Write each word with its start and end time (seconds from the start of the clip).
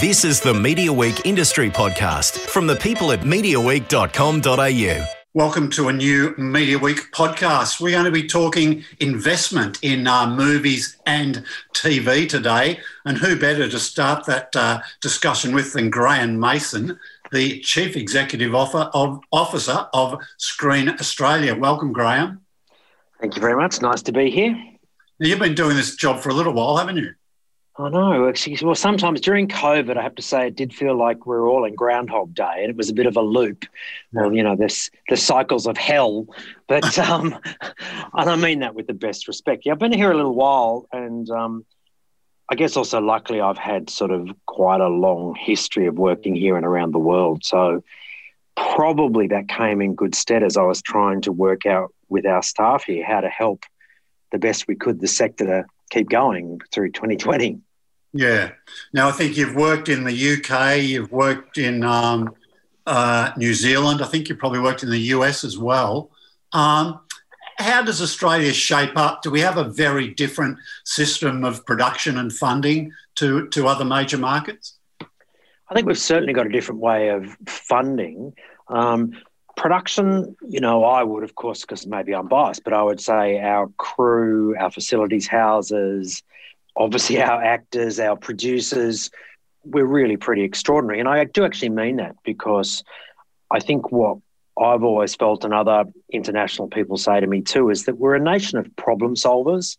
This 0.00 0.26
is 0.26 0.42
the 0.42 0.52
Media 0.52 0.92
Week 0.92 1.24
Industry 1.24 1.70
Podcast 1.70 2.36
from 2.36 2.66
the 2.66 2.76
people 2.76 3.12
at 3.12 3.20
MediaWeek.com.au. 3.20 5.06
Welcome 5.32 5.70
to 5.70 5.88
a 5.88 5.92
new 5.94 6.34
Media 6.36 6.78
Week 6.78 7.10
podcast. 7.14 7.80
We're 7.80 7.92
going 7.92 8.04
to 8.04 8.10
be 8.10 8.26
talking 8.26 8.84
investment 9.00 9.78
in 9.80 10.06
uh, 10.06 10.26
movies 10.26 10.98
and 11.06 11.42
TV 11.72 12.28
today. 12.28 12.78
And 13.06 13.16
who 13.16 13.38
better 13.38 13.70
to 13.70 13.78
start 13.78 14.26
that 14.26 14.54
uh, 14.54 14.80
discussion 15.00 15.54
with 15.54 15.72
than 15.72 15.88
Graeme 15.88 16.38
Mason, 16.38 16.98
the 17.32 17.60
Chief 17.60 17.96
Executive 17.96 18.54
Officer 18.54 19.86
of 19.94 20.18
Screen 20.36 20.90
Australia. 20.90 21.54
Welcome, 21.54 21.94
Graeme. 21.94 22.42
Thank 23.18 23.34
you 23.34 23.40
very 23.40 23.56
much. 23.56 23.80
Nice 23.80 24.02
to 24.02 24.12
be 24.12 24.28
here. 24.30 24.52
Now, 24.52 25.26
you've 25.26 25.38
been 25.38 25.54
doing 25.54 25.74
this 25.74 25.96
job 25.96 26.20
for 26.20 26.28
a 26.28 26.34
little 26.34 26.52
while, 26.52 26.76
haven't 26.76 26.98
you? 26.98 27.14
I 27.78 27.90
know. 27.90 28.32
Well, 28.62 28.74
sometimes 28.74 29.20
during 29.20 29.48
COVID, 29.48 29.98
I 29.98 30.02
have 30.02 30.14
to 30.14 30.22
say 30.22 30.46
it 30.46 30.56
did 30.56 30.72
feel 30.72 30.96
like 30.96 31.26
we 31.26 31.36
are 31.36 31.46
all 31.46 31.66
in 31.66 31.74
Groundhog 31.74 32.32
Day, 32.32 32.62
and 32.62 32.70
it 32.70 32.76
was 32.76 32.88
a 32.88 32.94
bit 32.94 33.04
of 33.04 33.18
a 33.18 33.20
loop. 33.20 33.66
Well, 34.12 34.32
you 34.32 34.42
know, 34.42 34.56
this 34.56 34.90
the 35.10 35.16
cycles 35.16 35.66
of 35.66 35.76
hell. 35.76 36.26
But 36.68 36.98
um, 37.10 37.38
and 38.14 38.30
I 38.30 38.36
mean 38.36 38.60
that 38.60 38.74
with 38.74 38.86
the 38.86 38.94
best 38.94 39.28
respect. 39.28 39.66
Yeah, 39.66 39.72
I've 39.72 39.78
been 39.78 39.92
here 39.92 40.10
a 40.10 40.16
little 40.16 40.34
while, 40.34 40.86
and 40.90 41.28
um, 41.28 41.66
I 42.48 42.54
guess 42.54 42.78
also 42.78 42.98
luckily 42.98 43.42
I've 43.42 43.58
had 43.58 43.90
sort 43.90 44.10
of 44.10 44.30
quite 44.46 44.80
a 44.80 44.88
long 44.88 45.34
history 45.34 45.86
of 45.86 45.98
working 45.98 46.34
here 46.34 46.56
and 46.56 46.64
around 46.64 46.92
the 46.92 46.98
world. 46.98 47.44
So 47.44 47.84
probably 48.56 49.26
that 49.28 49.48
came 49.48 49.82
in 49.82 49.94
good 49.94 50.14
stead 50.14 50.42
as 50.42 50.56
I 50.56 50.62
was 50.62 50.80
trying 50.80 51.20
to 51.22 51.32
work 51.32 51.66
out 51.66 51.92
with 52.08 52.24
our 52.24 52.42
staff 52.42 52.84
here 52.84 53.04
how 53.04 53.20
to 53.20 53.28
help 53.28 53.64
the 54.32 54.38
best 54.38 54.66
we 54.66 54.76
could 54.76 55.00
the 55.00 55.08
sector 55.08 55.44
to 55.44 55.64
keep 55.90 56.08
going 56.08 56.60
through 56.72 56.92
2020. 56.92 57.60
Yeah. 58.16 58.52
Now, 58.92 59.08
I 59.08 59.12
think 59.12 59.36
you've 59.36 59.54
worked 59.54 59.88
in 59.88 60.04
the 60.04 60.32
UK, 60.32 60.82
you've 60.82 61.12
worked 61.12 61.58
in 61.58 61.84
um, 61.84 62.34
uh, 62.86 63.32
New 63.36 63.52
Zealand, 63.52 64.00
I 64.00 64.06
think 64.06 64.28
you 64.28 64.36
probably 64.36 64.60
worked 64.60 64.82
in 64.82 64.90
the 64.90 64.98
US 64.98 65.44
as 65.44 65.58
well. 65.58 66.10
Um, 66.52 67.00
how 67.58 67.82
does 67.82 68.00
Australia 68.00 68.52
shape 68.52 68.96
up? 68.96 69.22
Do 69.22 69.30
we 69.30 69.40
have 69.40 69.58
a 69.58 69.64
very 69.64 70.08
different 70.08 70.58
system 70.84 71.44
of 71.44 71.64
production 71.66 72.18
and 72.18 72.32
funding 72.32 72.92
to, 73.16 73.48
to 73.48 73.66
other 73.66 73.84
major 73.84 74.18
markets? 74.18 74.78
I 75.00 75.74
think 75.74 75.86
we've 75.86 75.98
certainly 75.98 76.32
got 76.32 76.46
a 76.46 76.50
different 76.50 76.80
way 76.80 77.08
of 77.08 77.36
funding. 77.46 78.32
Um, 78.68 79.12
production, 79.56 80.36
you 80.48 80.60
know, 80.60 80.84
I 80.84 81.02
would, 81.02 81.24
of 81.24 81.34
course, 81.34 81.62
because 81.62 81.86
maybe 81.86 82.14
I'm 82.14 82.28
biased, 82.28 82.62
but 82.62 82.72
I 82.72 82.82
would 82.82 83.00
say 83.00 83.40
our 83.40 83.68
crew, 83.78 84.56
our 84.56 84.70
facilities 84.70 85.26
houses, 85.26 86.22
obviously 86.76 87.20
our 87.22 87.42
actors, 87.42 87.98
our 87.98 88.16
producers, 88.16 89.10
we're 89.64 89.86
really 89.86 90.16
pretty 90.16 90.42
extraordinary. 90.42 91.00
And 91.00 91.08
I 91.08 91.24
do 91.24 91.44
actually 91.44 91.70
mean 91.70 91.96
that 91.96 92.16
because 92.24 92.84
I 93.50 93.60
think 93.60 93.90
what 93.90 94.18
I've 94.58 94.84
always 94.84 95.14
felt, 95.14 95.44
and 95.44 95.52
other 95.52 95.84
international 96.10 96.68
people 96.68 96.96
say 96.96 97.20
to 97.20 97.26
me 97.26 97.42
too, 97.42 97.70
is 97.70 97.84
that 97.84 97.98
we're 97.98 98.14
a 98.14 98.20
nation 98.20 98.58
of 98.58 98.74
problem 98.76 99.14
solvers. 99.14 99.76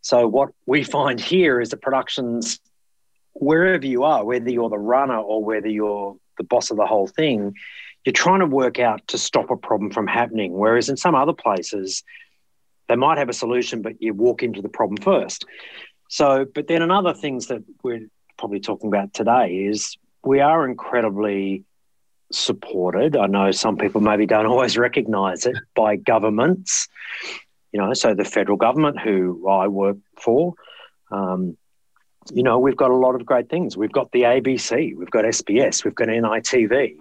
So, 0.00 0.26
what 0.26 0.50
we 0.66 0.82
find 0.82 1.20
here 1.20 1.60
is 1.60 1.70
that 1.70 1.82
productions, 1.82 2.58
wherever 3.34 3.86
you 3.86 4.02
are, 4.02 4.24
whether 4.24 4.50
you're 4.50 4.68
the 4.68 4.78
runner 4.78 5.18
or 5.18 5.44
whether 5.44 5.68
you're 5.68 6.16
the 6.38 6.44
boss 6.44 6.70
of 6.70 6.76
the 6.76 6.86
whole 6.86 7.06
thing, 7.06 7.54
you're 8.04 8.12
trying 8.12 8.40
to 8.40 8.46
work 8.46 8.80
out 8.80 9.06
to 9.08 9.18
stop 9.18 9.50
a 9.50 9.56
problem 9.56 9.92
from 9.92 10.08
happening. 10.08 10.52
Whereas 10.52 10.88
in 10.88 10.96
some 10.96 11.14
other 11.14 11.32
places, 11.32 12.02
they 12.88 12.96
might 12.96 13.18
have 13.18 13.28
a 13.28 13.34
solution, 13.34 13.82
but 13.82 14.02
you 14.02 14.12
walk 14.12 14.42
into 14.42 14.60
the 14.60 14.68
problem 14.68 14.96
first. 14.96 15.44
So, 16.12 16.44
but 16.44 16.68
then 16.68 16.82
another 16.82 17.14
things 17.14 17.46
that 17.46 17.64
we're 17.82 18.06
probably 18.36 18.60
talking 18.60 18.88
about 18.88 19.14
today 19.14 19.64
is 19.64 19.96
we 20.22 20.40
are 20.40 20.68
incredibly 20.68 21.64
supported. 22.30 23.16
I 23.16 23.28
know 23.28 23.50
some 23.50 23.78
people 23.78 24.02
maybe 24.02 24.26
don't 24.26 24.44
always 24.54 24.76
recognise 24.76 25.46
it 25.46 25.56
by 25.74 25.96
governments. 25.96 26.86
You 27.72 27.80
know, 27.80 27.94
so 27.94 28.12
the 28.12 28.26
federal 28.26 28.58
government, 28.58 29.00
who 29.00 29.48
I 29.48 29.68
work 29.68 29.96
for, 30.20 30.52
um, 31.10 31.56
you 32.30 32.42
know, 32.42 32.58
we've 32.58 32.76
got 32.76 32.90
a 32.90 32.94
lot 32.94 33.14
of 33.14 33.24
great 33.24 33.48
things. 33.48 33.78
We've 33.78 33.90
got 33.90 34.12
the 34.12 34.24
ABC, 34.24 34.94
we've 34.94 35.10
got 35.10 35.24
SBS, 35.24 35.82
we've 35.82 35.94
got 35.94 36.08
NITV, 36.08 36.96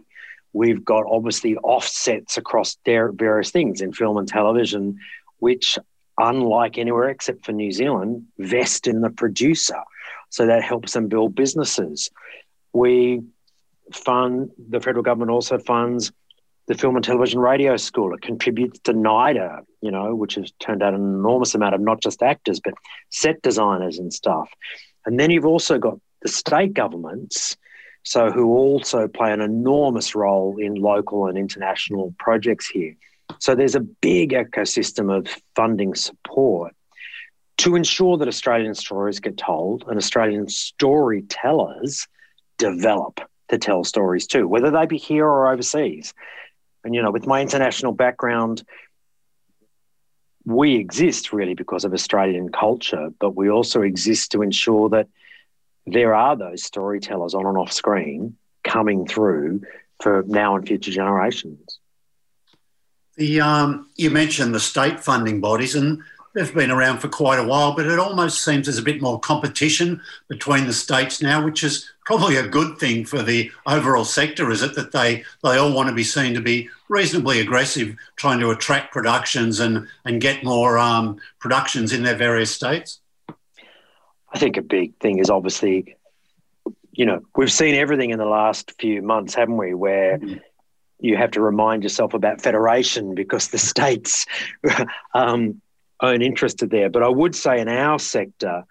we've 0.54 0.86
got 0.86 1.04
obviously 1.06 1.58
offsets 1.58 2.38
across 2.38 2.78
various 2.86 3.52
things 3.52 3.82
in 3.82 3.92
film 3.92 4.16
and 4.16 4.28
television, 4.30 5.00
which 5.40 5.78
unlike 6.22 6.78
anywhere 6.78 7.10
except 7.10 7.46
for 7.46 7.52
New 7.52 7.72
Zealand, 7.72 8.26
vest 8.38 8.88
in 8.88 9.02
the 9.02 9.10
producer. 9.10 9.82
So 10.30 10.46
that 10.46 10.64
helps 10.64 10.94
them 10.94 11.08
build 11.08 11.36
businesses. 11.36 12.10
We 12.72 13.24
fund, 13.92 14.52
the 14.70 14.80
federal 14.80 15.04
government 15.04 15.32
also 15.32 15.58
funds 15.58 16.14
the 16.68 16.76
Film 16.76 16.96
and 16.96 17.04
Television 17.04 17.40
Radio 17.40 17.76
School. 17.76 18.14
It 18.14 18.22
contributes 18.22 18.80
to 18.82 18.94
NIDA, 18.94 19.66
you 19.82 19.92
know, 19.92 20.16
which 20.16 20.36
has 20.36 20.52
turned 20.60 20.84
out 20.84 20.94
an 20.94 21.02
enormous 21.02 21.56
amount 21.56 21.76
of 21.76 21.82
not 21.82 22.02
just 22.02 22.22
actors, 22.24 22.62
but 22.64 22.76
set 23.10 23.42
designers 23.42 23.98
and 23.98 24.14
stuff. 24.14 24.50
And 25.06 25.20
then 25.20 25.32
you've 25.32 25.46
also 25.46 25.80
got 25.80 26.00
the 26.22 26.30
state 26.30 26.74
governments, 26.74 27.58
so 28.04 28.32
who 28.32 28.56
also 28.56 29.08
play 29.08 29.34
an 29.34 29.42
enormous 29.42 30.16
role 30.16 30.58
in 30.60 30.76
local 30.76 31.26
and 31.26 31.38
international 31.38 32.14
projects 32.20 32.68
here. 32.68 32.96
So 33.40 33.56
there's 33.56 33.76
a 33.76 33.80
big 33.80 34.32
ecosystem 34.32 35.16
of 35.16 35.28
funding 35.56 35.96
support 35.96 36.74
to 37.60 37.76
ensure 37.76 38.18
that 38.18 38.28
Australian 38.28 38.74
stories 38.74 39.20
get 39.20 39.38
told 39.38 39.84
and 39.88 39.98
Australian 39.98 40.48
storytellers 40.50 42.08
develop 42.58 43.22
to 43.50 43.58
tell 43.58 43.84
stories 43.84 44.26
too, 44.28 44.48
whether 44.48 44.72
they 44.72 44.86
be 44.86 44.98
here 44.98 45.26
or 45.26 45.52
overseas. 45.52 46.14
And, 46.84 46.96
you 46.96 47.02
know, 47.04 47.12
with 47.12 47.28
my 47.28 47.42
international 47.42 47.92
background, 47.92 48.64
we 50.46 50.76
exist 50.76 51.34
really 51.34 51.54
because 51.54 51.86
of 51.86 51.94
Australian 51.94 52.50
culture, 52.50 53.10
but 53.20 53.36
we 53.36 53.50
also 53.50 53.82
exist 53.82 54.32
to 54.32 54.42
ensure 54.42 54.90
that 54.90 55.08
there 55.86 56.16
are 56.16 56.36
those 56.36 56.64
storytellers 56.64 57.34
on 57.34 57.46
and 57.46 57.58
off 57.58 57.72
screen 57.72 58.38
coming 58.64 59.06
through 59.06 59.62
for 60.02 60.24
now 60.26 60.56
and 60.56 60.68
future 60.68 60.92
generations. 60.92 61.80
The 63.22 63.40
um, 63.40 63.88
you 63.98 64.10
mentioned 64.10 64.56
the 64.56 64.60
state 64.60 65.00
funding 65.00 65.42
bodies, 65.42 65.76
and 65.76 66.02
they've 66.34 66.56
been 66.56 66.72
around 66.72 67.02
for 67.02 67.08
quite 67.08 67.38
a 67.38 67.44
while, 67.44 67.76
but 67.76 67.86
it 67.86 68.00
almost 68.00 68.44
seems 68.44 68.66
there's 68.66 68.80
a 68.80 68.82
bit 68.82 69.00
more 69.00 69.20
competition 69.20 70.02
between 70.28 70.66
the 70.66 70.74
states 70.74 71.22
now, 71.22 71.46
which 71.46 71.64
is 71.64 71.88
probably 72.04 72.38
a 72.38 72.48
good 72.48 72.80
thing 72.80 73.06
for 73.06 73.22
the 73.22 73.52
overall 73.68 74.06
sector. 74.06 74.50
Is 74.50 74.64
it 74.64 74.74
that 74.74 74.92
they 74.92 75.24
they 75.44 75.58
all 75.58 75.72
want 75.72 75.88
to 75.88 75.94
be 75.94 76.04
seen 76.04 76.34
to 76.34 76.42
be 76.42 76.68
reasonably 76.90 77.40
aggressive, 77.40 77.96
trying 78.16 78.40
to 78.40 78.50
attract 78.50 78.92
productions 78.92 79.60
and 79.60 79.88
and 80.04 80.20
get 80.20 80.44
more 80.44 80.80
um, 80.80 81.20
productions 81.38 81.94
in 81.94 82.02
their 82.02 82.16
various 82.16 82.50
states? 82.50 83.02
I 84.34 84.40
think 84.40 84.58
a 84.58 84.64
big 84.64 84.98
thing 84.98 85.20
is 85.20 85.30
obviously, 85.30 85.96
you 86.92 87.06
know, 87.06 87.22
we've 87.36 87.52
seen 87.52 87.76
everything 87.76 88.10
in 88.10 88.18
the 88.18 88.26
last 88.26 88.74
few 88.80 89.04
months, 89.04 89.36
haven't 89.36 89.58
we? 89.58 89.76
Where 89.76 90.18
mm-hmm 90.18 90.40
you 91.02 91.18
have 91.18 91.32
to 91.32 91.42
remind 91.42 91.84
yourself 91.84 92.14
about 92.14 92.42
federation 92.42 93.16
because 93.16 93.50
the 93.50 93.58
states 93.58 94.26
um, 95.14 95.62
own 96.00 96.22
interested 96.22 96.70
there. 96.70 96.90
But 96.90 97.04
I 97.04 97.10
would 97.10 97.36
say 97.36 97.60
in 97.60 97.68
our 97.68 98.00
sector, 98.00 98.64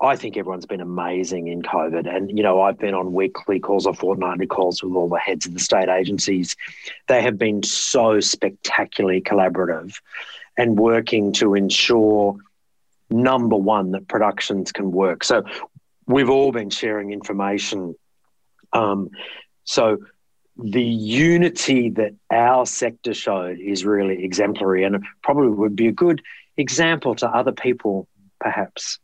I 0.00 0.16
think 0.16 0.36
everyone's 0.36 0.66
been 0.66 0.80
amazing 0.80 1.48
in 1.48 1.62
COVID. 1.62 2.12
And, 2.12 2.36
you 2.36 2.42
know, 2.42 2.60
I've 2.60 2.78
been 2.78 2.94
on 2.94 3.12
weekly 3.12 3.60
calls 3.60 3.86
or 3.86 3.94
fortnightly 3.94 4.46
calls 4.46 4.82
with 4.82 4.94
all 4.94 5.08
the 5.08 5.18
heads 5.18 5.46
of 5.46 5.54
the 5.54 5.60
state 5.60 5.88
agencies. 5.88 6.56
They 7.08 7.22
have 7.22 7.38
been 7.38 7.62
so 7.62 8.20
spectacularly 8.20 9.20
collaborative 9.20 9.94
and 10.58 10.78
working 10.78 11.32
to 11.34 11.54
ensure, 11.54 12.36
number 13.08 13.56
one, 13.56 13.92
that 13.92 14.08
productions 14.08 14.72
can 14.72 14.90
work. 14.92 15.24
So 15.24 15.44
we've 16.06 16.30
all 16.30 16.52
been 16.52 16.70
sharing 16.70 17.12
information. 17.12 17.94
Um, 18.72 19.10
so 19.64 19.98
the 20.56 20.82
unity 20.82 21.90
that 21.90 22.14
our 22.30 22.64
sector 22.66 23.12
showed 23.12 23.58
is 23.58 23.84
really 23.84 24.24
exemplary 24.24 24.84
and 24.84 25.04
probably 25.22 25.48
would 25.48 25.74
be 25.74 25.88
a 25.88 25.92
good 25.92 26.22
example 26.56 27.14
to 27.16 27.28
other 27.28 27.52
people, 27.52 28.06
perhaps. 28.40 28.98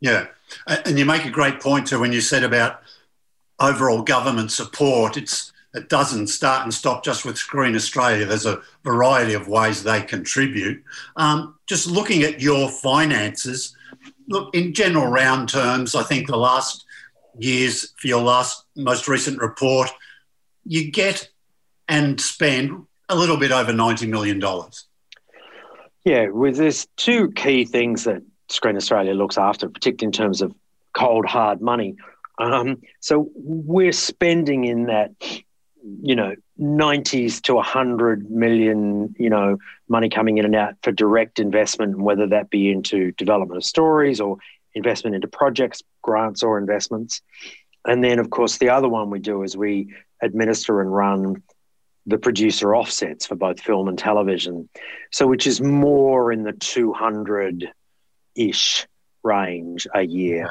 Yeah. 0.00 0.26
And 0.66 0.98
you 0.98 1.06
make 1.06 1.24
a 1.24 1.30
great 1.30 1.60
point 1.60 1.86
too 1.86 2.00
when 2.00 2.12
you 2.12 2.20
said 2.20 2.44
about 2.44 2.82
overall 3.58 4.02
government 4.02 4.52
support. 4.52 5.16
It's 5.16 5.52
it 5.72 5.88
doesn't 5.88 6.28
start 6.28 6.62
and 6.62 6.72
stop 6.72 7.04
just 7.04 7.24
with 7.24 7.36
Screen 7.36 7.74
Australia. 7.74 8.26
There's 8.26 8.46
a 8.46 8.62
variety 8.84 9.34
of 9.34 9.48
ways 9.48 9.82
they 9.82 10.02
contribute. 10.02 10.84
Um, 11.16 11.56
just 11.66 11.88
looking 11.88 12.22
at 12.22 12.40
your 12.40 12.68
finances, 12.68 13.74
look, 14.28 14.54
in 14.54 14.72
general 14.72 15.08
round 15.08 15.48
terms, 15.48 15.96
I 15.96 16.04
think 16.04 16.28
the 16.28 16.36
last 16.36 16.83
years 17.38 17.92
for 17.98 18.06
your 18.06 18.22
last 18.22 18.64
most 18.76 19.08
recent 19.08 19.40
report, 19.40 19.90
you 20.64 20.90
get 20.90 21.28
and 21.88 22.20
spend 22.20 22.86
a 23.08 23.16
little 23.16 23.36
bit 23.36 23.52
over 23.52 23.72
$90 23.72 24.08
million. 24.08 24.40
Yeah, 26.04 26.28
well, 26.28 26.52
there's 26.52 26.86
two 26.96 27.30
key 27.32 27.64
things 27.64 28.04
that 28.04 28.22
Screen 28.48 28.76
Australia 28.76 29.14
looks 29.14 29.38
after, 29.38 29.68
particularly 29.68 30.08
in 30.08 30.12
terms 30.12 30.42
of 30.42 30.54
cold, 30.92 31.26
hard 31.26 31.60
money. 31.60 31.96
Um, 32.38 32.82
so 33.00 33.30
we're 33.34 33.92
spending 33.92 34.64
in 34.64 34.86
that, 34.86 35.12
you 36.02 36.16
know, 36.16 36.34
90s 36.58 37.40
to 37.42 37.54
100 37.54 38.30
million, 38.30 39.14
you 39.18 39.30
know, 39.30 39.58
money 39.88 40.08
coming 40.08 40.38
in 40.38 40.44
and 40.44 40.54
out 40.54 40.74
for 40.82 40.92
direct 40.92 41.38
investment, 41.38 41.98
whether 41.98 42.26
that 42.28 42.50
be 42.50 42.70
into 42.70 43.12
development 43.12 43.56
of 43.56 43.64
stories 43.64 44.20
or 44.20 44.38
investment 44.74 45.14
into 45.14 45.28
projects, 45.28 45.82
grants, 46.02 46.42
or 46.42 46.58
investments. 46.58 47.20
And 47.86 48.02
then, 48.02 48.18
of 48.18 48.30
course, 48.30 48.58
the 48.58 48.70
other 48.70 48.88
one 48.88 49.10
we 49.10 49.18
do 49.18 49.42
is 49.42 49.56
we 49.56 49.94
administer 50.22 50.80
and 50.80 50.92
run 50.92 51.42
the 52.06 52.18
producer 52.18 52.74
offsets 52.74 53.26
for 53.26 53.34
both 53.34 53.60
film 53.60 53.88
and 53.88 53.98
television. 53.98 54.68
So, 55.10 55.26
which 55.26 55.46
is 55.46 55.60
more 55.60 56.32
in 56.32 56.42
the 56.42 56.52
200 56.52 57.70
ish 58.34 58.86
range 59.22 59.86
a 59.94 60.02
year. 60.02 60.48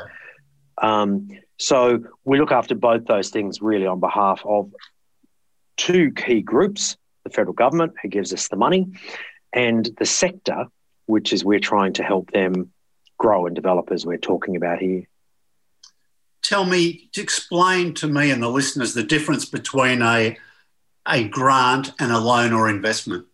Um, 0.82 1.30
so, 1.58 2.04
we 2.24 2.40
look 2.40 2.52
after 2.52 2.76
both 2.76 3.06
those 3.06 3.30
things 3.30 3.62
really 3.62 3.88
on 3.88 4.00
behalf 4.00 4.42
of 4.46 4.72
two 5.78 6.12
key 6.12 6.42
groups 6.42 6.98
the 7.24 7.30
federal 7.30 7.54
government, 7.54 7.94
who 8.02 8.10
gives 8.10 8.34
us 8.34 8.48
the 8.48 8.56
money, 8.56 8.88
and 9.54 9.90
the 9.98 10.06
sector, 10.06 10.66
which 11.06 11.34
is 11.34 11.46
we're 11.46 11.60
trying 11.60 11.94
to 11.94 12.04
help 12.04 12.32
them 12.32 12.73
grow 13.24 13.46
and 13.46 13.56
develop 13.56 13.90
as 13.90 14.06
we're 14.06 14.18
talking 14.18 14.58
about 14.58 14.80
here. 14.80 15.04
Tell 16.42 16.66
me, 16.66 17.10
to 17.14 17.22
explain 17.22 17.94
to 17.96 18.08
me 18.08 18.32
and 18.32 18.44
the 18.44 18.50
listeners 18.50 18.94
the 18.94 19.04
difference 19.16 19.46
between 19.46 20.02
a 20.02 20.38
a 21.06 21.28
grant 21.28 21.94
and 22.00 22.12
a 22.12 22.20
loan 22.20 22.52
or 22.54 22.70
investment? 22.70 23.26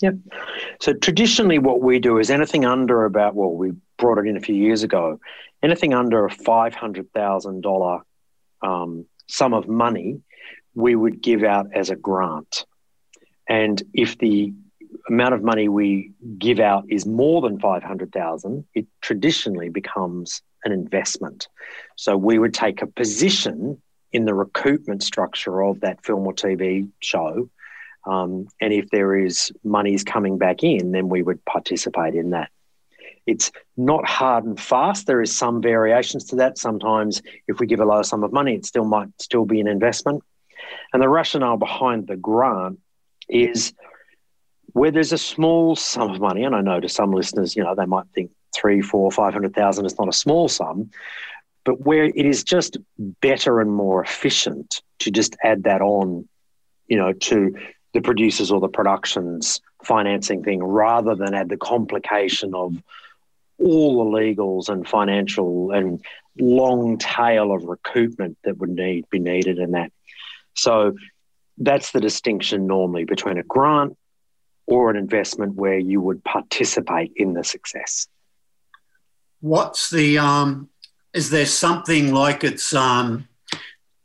Yep. 0.00 0.14
So 0.80 0.92
traditionally, 0.94 1.58
what 1.58 1.80
we 1.82 1.98
do 1.98 2.18
is 2.18 2.30
anything 2.30 2.64
under 2.64 3.04
about 3.04 3.34
well, 3.34 3.50
we 3.50 3.72
brought 3.98 4.18
it 4.18 4.26
in 4.26 4.36
a 4.36 4.40
few 4.40 4.54
years 4.54 4.82
ago. 4.82 5.20
Anything 5.62 5.92
under 5.92 6.24
a 6.24 6.30
five 6.30 6.74
hundred 6.74 7.12
thousand 7.12 7.66
um, 8.62 9.04
sum 9.26 9.52
of 9.52 9.68
money, 9.68 10.22
we 10.74 10.94
would 10.94 11.20
give 11.20 11.42
out 11.42 11.66
as 11.74 11.90
a 11.90 11.96
grant. 11.96 12.64
And 13.46 13.82
if 13.92 14.16
the 14.16 14.54
amount 15.08 15.34
of 15.34 15.42
money 15.42 15.68
we 15.68 16.12
give 16.38 16.60
out 16.60 16.84
is 16.88 17.06
more 17.06 17.40
than 17.40 17.58
500,000, 17.58 18.66
it 18.74 18.86
traditionally 19.00 19.68
becomes 19.68 20.42
an 20.64 20.72
investment. 20.72 21.48
So 21.96 22.16
we 22.16 22.38
would 22.38 22.54
take 22.54 22.82
a 22.82 22.86
position 22.86 23.80
in 24.12 24.24
the 24.24 24.32
recoupment 24.32 25.02
structure 25.02 25.62
of 25.62 25.80
that 25.80 26.04
film 26.04 26.26
or 26.26 26.32
TV 26.32 26.88
show. 27.00 27.48
Um, 28.06 28.48
and 28.60 28.72
if 28.72 28.88
there 28.90 29.16
is 29.16 29.52
monies 29.64 30.02
coming 30.02 30.38
back 30.38 30.62
in, 30.62 30.92
then 30.92 31.08
we 31.08 31.22
would 31.22 31.44
participate 31.44 32.14
in 32.14 32.30
that. 32.30 32.50
It's 33.26 33.52
not 33.76 34.06
hard 34.06 34.44
and 34.44 34.58
fast. 34.58 35.06
There 35.06 35.20
is 35.20 35.36
some 35.36 35.60
variations 35.60 36.24
to 36.26 36.36
that. 36.36 36.56
Sometimes, 36.56 37.20
if 37.46 37.60
we 37.60 37.66
give 37.66 37.80
a 37.80 37.84
low 37.84 38.00
sum 38.00 38.24
of 38.24 38.32
money, 38.32 38.54
it 38.54 38.64
still 38.64 38.86
might 38.86 39.08
still 39.20 39.44
be 39.44 39.60
an 39.60 39.68
investment. 39.68 40.22
And 40.94 41.02
the 41.02 41.10
rationale 41.10 41.58
behind 41.58 42.06
the 42.06 42.16
grant 42.16 42.78
is 43.28 43.74
where 44.78 44.90
there's 44.90 45.12
a 45.12 45.18
small 45.18 45.74
sum 45.74 46.10
of 46.10 46.20
money, 46.20 46.44
and 46.44 46.54
I 46.54 46.60
know 46.60 46.78
to 46.78 46.88
some 46.88 47.12
listeners, 47.12 47.56
you 47.56 47.64
know, 47.64 47.74
they 47.74 47.86
might 47.86 48.06
think 48.14 48.30
three, 48.54 48.80
four, 48.80 49.10
five 49.10 49.32
hundred 49.32 49.54
thousand 49.54 49.86
is 49.86 49.98
not 49.98 50.08
a 50.08 50.12
small 50.12 50.48
sum, 50.48 50.90
but 51.64 51.80
where 51.80 52.04
it 52.04 52.14
is 52.16 52.44
just 52.44 52.78
better 52.98 53.60
and 53.60 53.72
more 53.72 54.02
efficient 54.02 54.80
to 55.00 55.10
just 55.10 55.36
add 55.42 55.64
that 55.64 55.80
on, 55.80 56.28
you 56.86 56.96
know, 56.96 57.12
to 57.12 57.54
the 57.92 58.00
producers 58.00 58.50
or 58.50 58.60
the 58.60 58.68
productions 58.68 59.60
financing 59.84 60.42
thing 60.42 60.62
rather 60.62 61.14
than 61.14 61.34
add 61.34 61.48
the 61.48 61.56
complication 61.56 62.54
of 62.54 62.74
all 63.58 64.04
the 64.04 64.10
legals 64.18 64.68
and 64.68 64.86
financial 64.86 65.72
and 65.72 66.04
long 66.38 66.98
tail 66.98 67.52
of 67.52 67.62
recoupment 67.62 68.36
that 68.44 68.58
would 68.58 68.70
need 68.70 69.04
be 69.10 69.18
needed 69.18 69.58
in 69.58 69.72
that. 69.72 69.90
So 70.54 70.94
that's 71.56 71.90
the 71.90 72.00
distinction 72.00 72.66
normally 72.66 73.04
between 73.04 73.38
a 73.38 73.42
grant 73.42 73.96
or 74.68 74.90
an 74.90 74.96
investment 74.96 75.54
where 75.54 75.78
you 75.78 76.00
would 76.00 76.22
participate 76.24 77.10
in 77.16 77.32
the 77.32 77.42
success. 77.42 78.06
What's 79.40 79.90
the 79.90 80.18
um, 80.18 80.68
is 81.14 81.30
there 81.30 81.46
something 81.46 82.12
like 82.12 82.44
it's 82.44 82.74
um, 82.74 83.26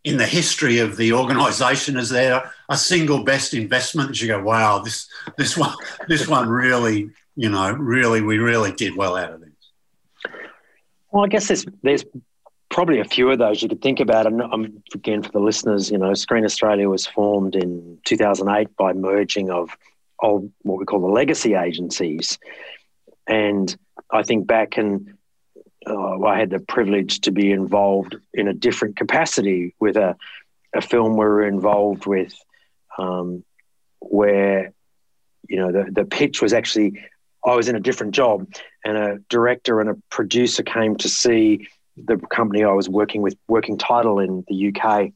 in 0.04 0.18
the 0.18 0.25
history 0.25 0.80
of 0.80 0.95
the 0.95 1.13
organisation? 1.13 1.98
Is 1.98 2.10
there 2.10 2.50
a 2.69 2.77
single 2.77 3.24
best 3.24 3.54
investment 3.54 4.10
that 4.10 4.21
you 4.21 4.27
go, 4.27 4.42
wow, 4.42 4.80
this 4.80 5.10
this 5.38 5.57
one 5.57 5.75
this 6.07 6.27
one 6.27 6.48
really, 6.48 7.09
you 7.36 7.50
know, 7.50 7.74
really 7.74 8.21
we 8.21 8.38
really 8.38 8.71
did 8.71 8.95
well 8.95 9.18
out 9.18 9.33
of 9.33 9.42
this? 9.42 9.50
Well, 11.12 11.25
I 11.25 11.27
guess 11.27 11.48
there's 11.48 11.66
there's 11.81 12.06
probably 12.69 13.00
a 13.00 13.06
few 13.06 13.30
of 13.30 13.38
those 13.38 13.62
you 13.62 13.68
could 13.68 13.81
think 13.81 14.00
about. 14.00 14.27
And 14.27 14.42
um, 14.42 14.81
again, 14.94 15.24
for 15.24 15.31
the 15.31 15.39
listeners, 15.39 15.92
you 15.92 15.98
know, 15.98 16.13
Screen 16.13 16.45
Australia 16.45 16.89
was 16.89 17.06
formed 17.06 17.56
in 17.56 18.00
2008 18.06 18.75
by 18.77 18.94
merging 18.94 19.51
of 19.51 19.77
of 20.21 20.50
what 20.62 20.80
we 20.80 20.86
call 20.86 21.01
the 21.01 21.07
legacy 21.07 21.54
agencies, 21.54 22.38
and 23.27 23.75
I 24.12 24.24
think 24.24 24.48
back 24.48 24.77
and 24.77 25.13
uh, 25.88 26.24
I 26.24 26.39
had 26.39 26.50
the 26.50 26.60
privilege 26.60 27.21
to 27.21 27.31
be 27.31 27.51
involved 27.51 28.15
in 28.33 28.48
a 28.48 28.54
different 28.54 28.95
capacity 28.95 29.75
with 29.80 29.98
a, 29.98 30.15
a 30.74 30.81
film 30.81 31.13
we 31.13 31.25
were 31.25 31.45
involved 31.45 32.06
with, 32.06 32.33
um, 32.98 33.44
where 34.00 34.74
you 35.48 35.57
know 35.57 35.71
the 35.71 35.92
the 35.92 36.06
pitch 36.06 36.42
was 36.42 36.54
actually 36.54 37.01
I 37.45 37.56
was 37.56 37.68
in 37.68 37.75
a 37.75 37.80
different 37.80 38.13
job, 38.13 38.48
and 38.86 38.98
a 38.98 39.19
director 39.30 39.81
and 39.81 39.89
a 39.89 39.95
producer 40.09 40.63
came 40.63 40.95
to 40.98 41.09
see 41.09 41.68
the 41.98 42.18
company 42.18 42.63
I 42.63 42.71
was 42.71 42.89
working 42.89 43.21
with, 43.21 43.36
Working 43.48 43.77
Title 43.77 44.19
in 44.19 44.44
the 44.48 44.69
UK, 44.69 45.12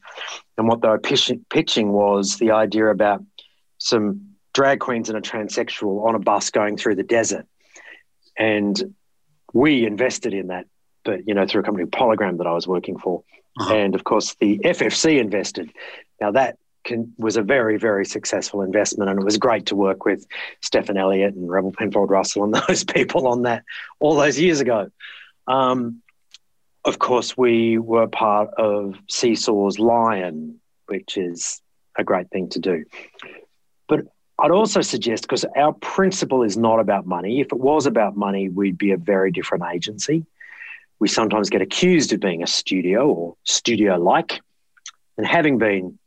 and 0.57 0.67
what 0.67 0.81
they 0.81 0.89
were 0.89 0.99
pitching, 0.99 1.45
pitching 1.49 1.91
was 1.91 2.37
the 2.37 2.51
idea 2.51 2.87
about 2.87 3.23
some 3.77 4.35
drag 4.57 4.79
queens 4.79 5.07
and 5.07 5.15
a 5.15 5.21
transsexual 5.21 6.03
on 6.03 6.15
a 6.15 6.19
bus 6.19 6.49
going 6.49 6.77
through 6.77 6.95
the 6.95 7.03
desert, 7.03 7.45
and 8.35 8.95
we 9.53 9.85
invested 9.85 10.33
in 10.33 10.47
that, 10.47 10.65
but 11.05 11.27
you 11.27 11.35
know 11.35 11.45
through 11.45 11.61
a 11.61 11.63
company 11.63 11.85
Polygram 11.85 12.39
that 12.39 12.47
I 12.47 12.53
was 12.53 12.67
working 12.67 12.97
for, 12.97 13.23
uh-huh. 13.59 13.75
and 13.75 13.93
of 13.93 14.03
course 14.03 14.35
the 14.39 14.57
FFC 14.57 15.19
invested. 15.19 15.71
Now 16.19 16.31
that 16.31 16.57
can, 16.83 17.13
was 17.19 17.37
a 17.37 17.43
very 17.43 17.77
very 17.77 18.03
successful 18.03 18.63
investment, 18.63 19.11
and 19.11 19.21
it 19.21 19.23
was 19.23 19.37
great 19.37 19.67
to 19.67 19.75
work 19.75 20.05
with 20.05 20.25
Stephan 20.63 20.97
Elliott 20.97 21.35
and 21.35 21.47
Rebel 21.47 21.71
Penfold 21.71 22.09
Russell 22.09 22.43
and 22.43 22.55
those 22.67 22.83
people 22.83 23.27
on 23.27 23.43
that 23.43 23.63
all 23.99 24.15
those 24.15 24.39
years 24.39 24.59
ago. 24.59 24.89
Um, 25.45 26.01
of 26.83 26.97
course, 26.97 27.37
we 27.37 27.77
were 27.77 28.07
part 28.07 28.49
of 28.57 28.95
See-Saw's 29.07 29.77
Lion, 29.77 30.59
which 30.87 31.15
is 31.15 31.61
a 31.95 32.03
great 32.03 32.31
thing 32.31 32.49
to 32.49 32.59
do. 32.59 32.85
But 33.87 34.05
I'd 34.39 34.51
also 34.51 34.81
suggest 34.81 35.23
because 35.23 35.45
our 35.55 35.73
principle 35.73 36.43
is 36.43 36.57
not 36.57 36.79
about 36.79 37.07
money. 37.07 37.39
If 37.39 37.47
it 37.47 37.59
was 37.59 37.87
about 37.87 38.15
money, 38.15 38.49
we'd 38.49 38.77
be 38.77 38.91
a 38.91 38.97
very 38.97 39.31
different 39.31 39.63
agency. 39.73 40.25
We 40.99 41.07
sometimes 41.07 41.49
get 41.49 41.61
accused 41.61 42.13
of 42.13 42.19
being 42.19 42.43
a 42.43 42.47
studio 42.47 43.07
or 43.07 43.35
studio 43.43 43.97
like. 43.97 44.41
And 45.17 45.25
having 45.25 45.57
been 45.57 45.97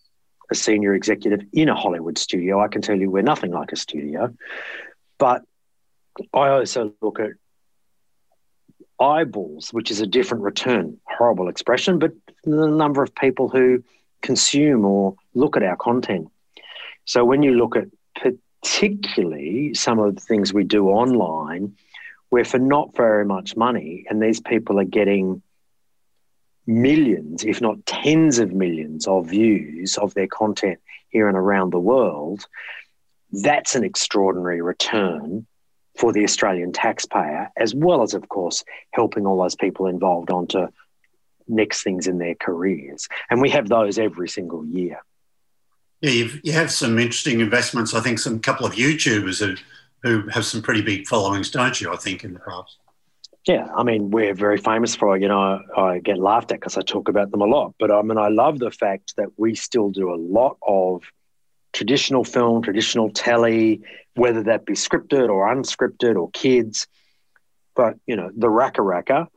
a 0.51 0.55
senior 0.55 0.95
executive 0.95 1.41
in 1.53 1.69
a 1.69 1.75
Hollywood 1.75 2.19
studio, 2.19 2.61
I 2.61 2.69
can 2.69 2.83
tell 2.83 2.97
you 2.97 3.11
we're 3.11 3.23
nothing 3.23 3.51
like 3.51 3.73
a 3.73 3.77
studio. 3.77 4.33
But 5.19 5.43
I 6.33 6.49
also 6.49 6.93
look 7.01 7.19
at 7.19 7.31
eyeballs, 9.01 9.73
which 9.73 9.91
is 9.91 10.01
a 10.01 10.07
different 10.07 10.45
return. 10.45 10.99
Horrible 11.05 11.49
expression, 11.49 11.99
but 11.99 12.13
the 12.45 12.69
number 12.69 13.03
of 13.03 13.15
people 13.15 13.49
who 13.49 13.83
consume 14.23 14.85
or 14.85 15.17
look 15.35 15.57
at 15.57 15.63
our 15.63 15.77
content. 15.77 16.29
So 17.07 17.25
when 17.25 17.43
you 17.43 17.55
look 17.55 17.77
at 17.77 17.87
particularly 18.63 19.75
some 19.75 19.99
of 19.99 20.15
the 20.15 20.21
things 20.21 20.53
we 20.53 20.65
do 20.65 20.89
online, 20.89 21.77
where 22.29 22.45
for 22.45 22.59
not 22.59 22.95
very 22.97 23.25
much 23.25 23.57
money, 23.57 24.05
and 24.09 24.23
these 24.23 24.41
people 24.41 24.79
are 24.79 24.85
getting 24.85 25.43
millions, 26.67 27.45
if 27.45 27.61
not 27.61 27.85
tens 27.87 28.39
of 28.39 28.53
millions, 28.53 29.07
of 29.07 29.27
views 29.27 29.99
of 29.99 30.15
their 30.15 30.29
content 30.29 30.79
here 31.09 31.29
and 31.29 31.37
around 31.37 31.73
the 31.73 31.79
world, 31.79 32.47
that's 33.33 33.75
an 33.75 33.85
extraordinary 33.85 34.61
return 34.61 35.47
for 35.97 36.13
the 36.13 36.25
Australian 36.25 36.73
taxpayer, 36.73 37.51
as 37.57 37.75
well 37.75 38.03
as, 38.03 38.15
of 38.15 38.29
course, 38.29 38.65
helping 38.93 39.27
all 39.27 39.43
those 39.43 39.57
people 39.57 39.87
involved 39.87 40.31
onto 40.31 40.69
next 41.49 41.83
things 41.83 42.07
in 42.07 42.19
their 42.19 42.37
careers. 42.37 43.09
And 43.29 43.41
we 43.41 43.51
have 43.51 43.69
those 43.69 43.99
every 43.99 44.29
single 44.29 44.65
year. 44.65 45.01
Yeah, 46.01 46.11
you've, 46.11 46.41
you 46.43 46.53
have 46.53 46.71
some 46.71 46.99
interesting 46.99 47.41
investments. 47.41 47.95
I 47.95 48.01
think 48.01 48.19
some 48.19 48.41
couple 48.41 48.67
of 48.67 48.73
YouTubers 48.73 49.39
who, 49.39 49.57
who 50.03 50.29
have 50.29 50.47
some 50.47 50.63
pretty 50.63 50.83
big 50.83 51.07
followings, 51.07 51.51
don't 51.51 51.79
you? 51.81 51.93
I 51.93 51.97
think 51.97 52.25
in 52.25 52.33
the 52.33 52.41
past. 52.41 52.79
Yeah, 53.47 53.69
I 53.75 53.83
mean, 53.83 54.11
we're 54.11 54.35
very 54.35 54.59
famous 54.59 54.95
for, 54.95 55.17
you 55.17 55.29
know, 55.29 55.61
I 55.77 55.99
get 55.99 56.19
laughed 56.19 56.53
at 56.53 56.61
because 56.61 56.77
I 56.77 56.83
talk 56.83 57.09
about 57.09 57.31
them 57.31 57.41
a 57.41 57.47
lot. 57.47 57.75
But 57.79 57.91
I 57.91 58.03
mean, 58.03 58.19
I 58.19 58.29
love 58.29 58.59
the 58.59 58.71
fact 58.71 59.15
that 59.17 59.29
we 59.39 59.55
still 59.55 59.91
do 59.91 60.13
a 60.13 60.17
lot 60.17 60.59
of 60.67 61.03
traditional 61.73 62.25
film, 62.25 62.63
traditional 62.63 63.11
telly, 63.11 63.81
whether 64.15 64.43
that 64.45 64.67
be 64.67 64.75
scripted 64.75 65.31
or 65.31 65.49
unscripted 65.55 66.17
or 66.17 66.31
kids. 66.31 66.87
But, 67.75 67.97
you 68.07 68.17
know, 68.17 68.31
the 68.37 68.49
RackaRacka, 68.49 69.29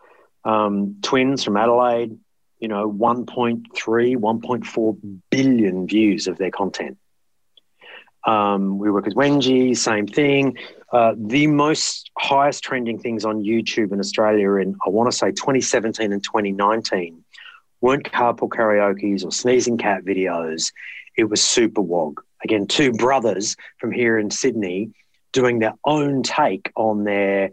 um, 0.43 0.97
twins 1.01 1.43
from 1.43 1.55
Adelaide, 1.55 2.17
you 2.63 2.69
know, 2.69 2.89
1.3, 2.89 3.65
1.4 3.67 5.19
billion 5.29 5.85
views 5.85 6.27
of 6.27 6.37
their 6.37 6.49
content. 6.49 6.97
Um, 8.25 8.77
we 8.77 8.89
work 8.89 9.03
with 9.03 9.15
Wengie, 9.15 9.75
same 9.75 10.07
thing. 10.07 10.57
Uh, 10.89 11.13
the 11.17 11.47
most 11.47 12.09
highest 12.17 12.63
trending 12.63 12.99
things 12.99 13.25
on 13.25 13.43
YouTube 13.43 13.91
in 13.91 13.99
Australia 13.99 14.53
in, 14.53 14.77
I 14.85 14.89
want 14.89 15.11
to 15.11 15.17
say 15.17 15.31
2017 15.31 16.13
and 16.13 16.23
2019 16.23 17.25
weren't 17.81 18.09
carpool 18.09 18.47
karaoke's 18.47 19.25
or 19.25 19.31
sneezing 19.33 19.77
cat 19.77 20.05
videos. 20.05 20.71
It 21.17 21.25
was 21.25 21.43
Super 21.43 21.81
Wog. 21.81 22.21
Again, 22.45 22.65
two 22.67 22.93
brothers 22.93 23.57
from 23.77 23.91
here 23.91 24.17
in 24.17 24.31
Sydney 24.31 24.91
doing 25.33 25.59
their 25.59 25.73
own 25.83 26.23
take 26.23 26.71
on 26.77 27.03
their 27.03 27.49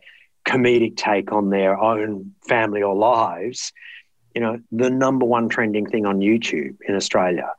comedic 0.47 0.97
take 0.97 1.33
on 1.33 1.51
their 1.51 1.77
own 1.77 2.33
family 2.47 2.81
or 2.81 2.95
lives. 2.95 3.73
You 4.35 4.41
know, 4.41 4.61
the 4.71 4.91
number 4.91 5.27
one 5.27 5.49
trending 5.49 5.87
thing 5.87 6.07
on 6.07 6.19
YouTube 6.21 6.77
in 6.87 6.95
Australia. 6.95 7.51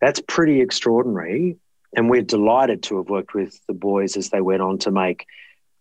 That's 0.00 0.20
pretty 0.20 0.60
extraordinary. 0.60 1.56
And 1.94 2.08
we're 2.08 2.22
delighted 2.22 2.82
to 2.84 2.96
have 2.98 3.08
worked 3.08 3.34
with 3.34 3.58
the 3.66 3.74
boys 3.74 4.16
as 4.16 4.30
they 4.30 4.40
went 4.40 4.62
on 4.62 4.78
to 4.78 4.90
make 4.90 5.26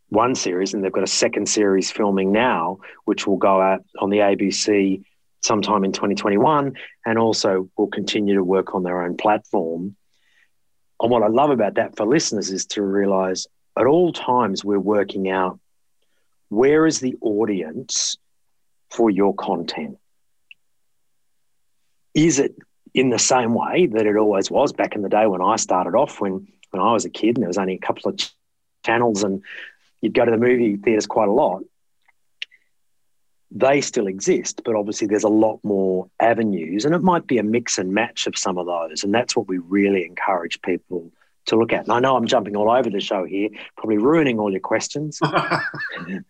one 0.10 0.36
series, 0.36 0.74
and 0.74 0.84
they've 0.84 0.92
got 0.92 1.04
a 1.04 1.08
second 1.08 1.48
series 1.48 1.90
filming 1.90 2.34
now, 2.34 2.80
which 3.06 3.26
will 3.26 3.38
go 3.38 3.62
out 3.62 3.86
on 4.00 4.10
the 4.10 4.18
ABC 4.18 5.04
sometime 5.42 5.86
in 5.86 5.94
2021, 5.94 6.76
and 7.06 7.18
also 7.18 7.70
will 7.78 7.88
continue 7.88 8.36
to 8.36 8.44
work 8.44 8.76
on 8.76 8.84
their 8.84 9.02
own 9.02 9.16
platform. 9.16 9.96
And 11.02 11.10
what 11.10 11.24
I 11.24 11.28
love 11.28 11.50
about 11.50 11.76
that 11.76 11.96
for 11.96 12.06
listeners 12.06 12.52
is 12.52 12.66
to 12.68 12.84
realize 12.84 13.48
at 13.80 13.86
all 13.86 14.12
times 14.12 14.66
we're 14.66 14.80
working 14.80 15.30
out 15.30 15.60
where 16.50 16.86
is 16.86 17.00
the 17.00 17.16
audience 17.22 18.18
for 18.90 19.10
your 19.10 19.34
content? 19.34 19.98
Is 22.14 22.40
it 22.40 22.56
in 22.94 23.10
the 23.10 23.20
same 23.20 23.54
way 23.54 23.88
that 23.88 24.06
it 24.06 24.18
always 24.18 24.52
was 24.52 24.74
back 24.74 24.96
in 24.96 25.02
the 25.02 25.10
day 25.10 25.26
when 25.28 25.42
I 25.42 25.56
started 25.56 25.96
off, 25.96 26.20
when, 26.20 26.48
when 26.72 26.82
I 26.82 26.92
was 26.92 27.06
a 27.06 27.10
kid 27.10 27.38
and 27.38 27.44
there 27.44 27.48
was 27.48 27.58
only 27.58 27.76
a 27.76 27.80
couple 27.80 28.10
of 28.12 28.18
ch- 28.18 28.34
channels 28.86 29.24
and 29.24 29.42
you'd 30.02 30.14
go 30.14 30.26
to 30.26 30.32
the 30.32 30.38
movie 30.38 30.76
theaters 30.78 31.08
quite 31.08 31.30
a 31.30 31.34
lot? 31.34 31.64
They 33.54 33.82
still 33.82 34.08
exist, 34.08 34.62
but 34.64 34.76
obviously 34.76 35.08
there's 35.08 35.26
a 35.26 35.30
lot 35.30 35.60
more 35.64 36.10
avenues, 36.22 36.86
and 36.86 36.96
it 36.96 37.04
might 37.04 37.28
be 37.28 37.38
a 37.38 37.44
mix 37.44 37.78
and 37.78 37.94
match 37.94 38.26
of 38.26 38.38
some 38.38 38.58
of 38.58 38.66
those. 38.66 39.04
And 39.04 39.14
that's 39.14 39.36
what 39.36 39.50
we 39.50 39.58
really 39.58 40.06
encourage 40.06 40.62
people 40.62 41.12
to 41.48 41.58
look 41.58 41.74
at. 41.74 41.84
And 41.84 41.92
I 41.92 42.00
know 42.00 42.16
I'm 42.16 42.28
jumping 42.28 42.56
all 42.56 42.72
over 42.72 42.90
the 42.90 43.02
show 43.02 43.26
here, 43.26 43.50
probably 43.76 43.98
ruining 43.98 44.40
all 44.40 44.52
your 44.52 44.62
questions. 44.62 45.20
no, 45.24 46.22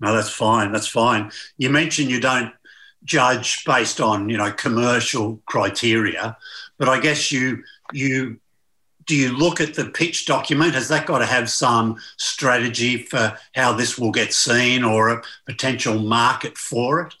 that's 0.00 0.28
fine. 0.28 0.70
That's 0.70 0.86
fine. 0.86 1.32
You 1.58 1.70
mentioned 1.70 2.10
you 2.10 2.20
don't 2.20 2.52
judge 3.04 3.64
based 3.64 4.00
on 4.00 4.28
you 4.28 4.36
know 4.36 4.52
commercial 4.52 5.40
criteria, 5.46 6.36
but 6.78 6.88
I 6.88 7.00
guess 7.00 7.30
you 7.30 7.62
you 7.92 8.38
do 9.06 9.16
you 9.16 9.36
look 9.36 9.60
at 9.60 9.74
the 9.74 9.86
pitch 9.86 10.26
document? 10.26 10.74
Has 10.74 10.88
that 10.88 11.06
got 11.06 11.18
to 11.18 11.26
have 11.26 11.50
some 11.50 11.96
strategy 12.16 12.98
for 12.98 13.38
how 13.54 13.72
this 13.72 13.98
will 13.98 14.10
get 14.10 14.32
seen 14.32 14.82
or 14.82 15.10
a 15.10 15.22
potential 15.46 15.98
market 15.98 16.56
for 16.56 17.02
it? 17.02 17.14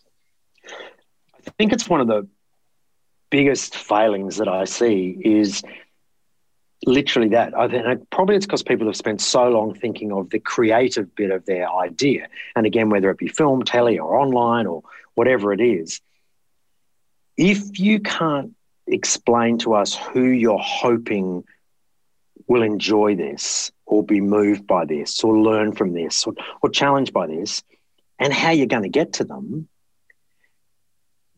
I 1.46 1.50
think 1.58 1.72
it's 1.72 1.88
one 1.88 2.00
of 2.00 2.06
the 2.06 2.26
biggest 3.30 3.76
failings 3.76 4.36
that 4.38 4.48
I 4.48 4.64
see 4.64 5.18
is 5.20 5.62
literally 6.86 7.30
that. 7.30 7.56
I 7.56 7.68
think 7.68 8.10
probably 8.10 8.36
it's 8.36 8.46
because 8.46 8.62
people 8.62 8.86
have 8.86 8.96
spent 8.96 9.20
so 9.20 9.48
long 9.48 9.74
thinking 9.74 10.12
of 10.12 10.30
the 10.30 10.38
creative 10.38 11.14
bit 11.14 11.30
of 11.30 11.44
their 11.46 11.70
idea. 11.70 12.28
And 12.56 12.66
again, 12.66 12.90
whether 12.90 13.10
it 13.10 13.18
be 13.18 13.28
film, 13.28 13.62
telly, 13.62 13.98
or 13.98 14.16
online, 14.16 14.66
or 14.66 14.82
whatever 15.14 15.52
it 15.52 15.60
is, 15.60 16.00
if 17.36 17.78
you 17.78 18.00
can't 18.00 18.54
explain 18.86 19.58
to 19.58 19.74
us 19.74 19.94
who 19.94 20.24
you're 20.24 20.58
hoping 20.58 21.44
will 22.46 22.62
enjoy 22.62 23.14
this 23.14 23.72
or 23.86 24.04
be 24.04 24.20
moved 24.20 24.66
by 24.66 24.84
this 24.84 25.24
or 25.24 25.38
learn 25.38 25.72
from 25.72 25.94
this 25.94 26.26
or, 26.26 26.34
or 26.62 26.68
challenged 26.68 27.12
by 27.12 27.26
this 27.26 27.62
and 28.18 28.32
how 28.32 28.50
you're 28.50 28.66
going 28.66 28.82
to 28.82 28.88
get 28.88 29.14
to 29.14 29.24
them, 29.24 29.68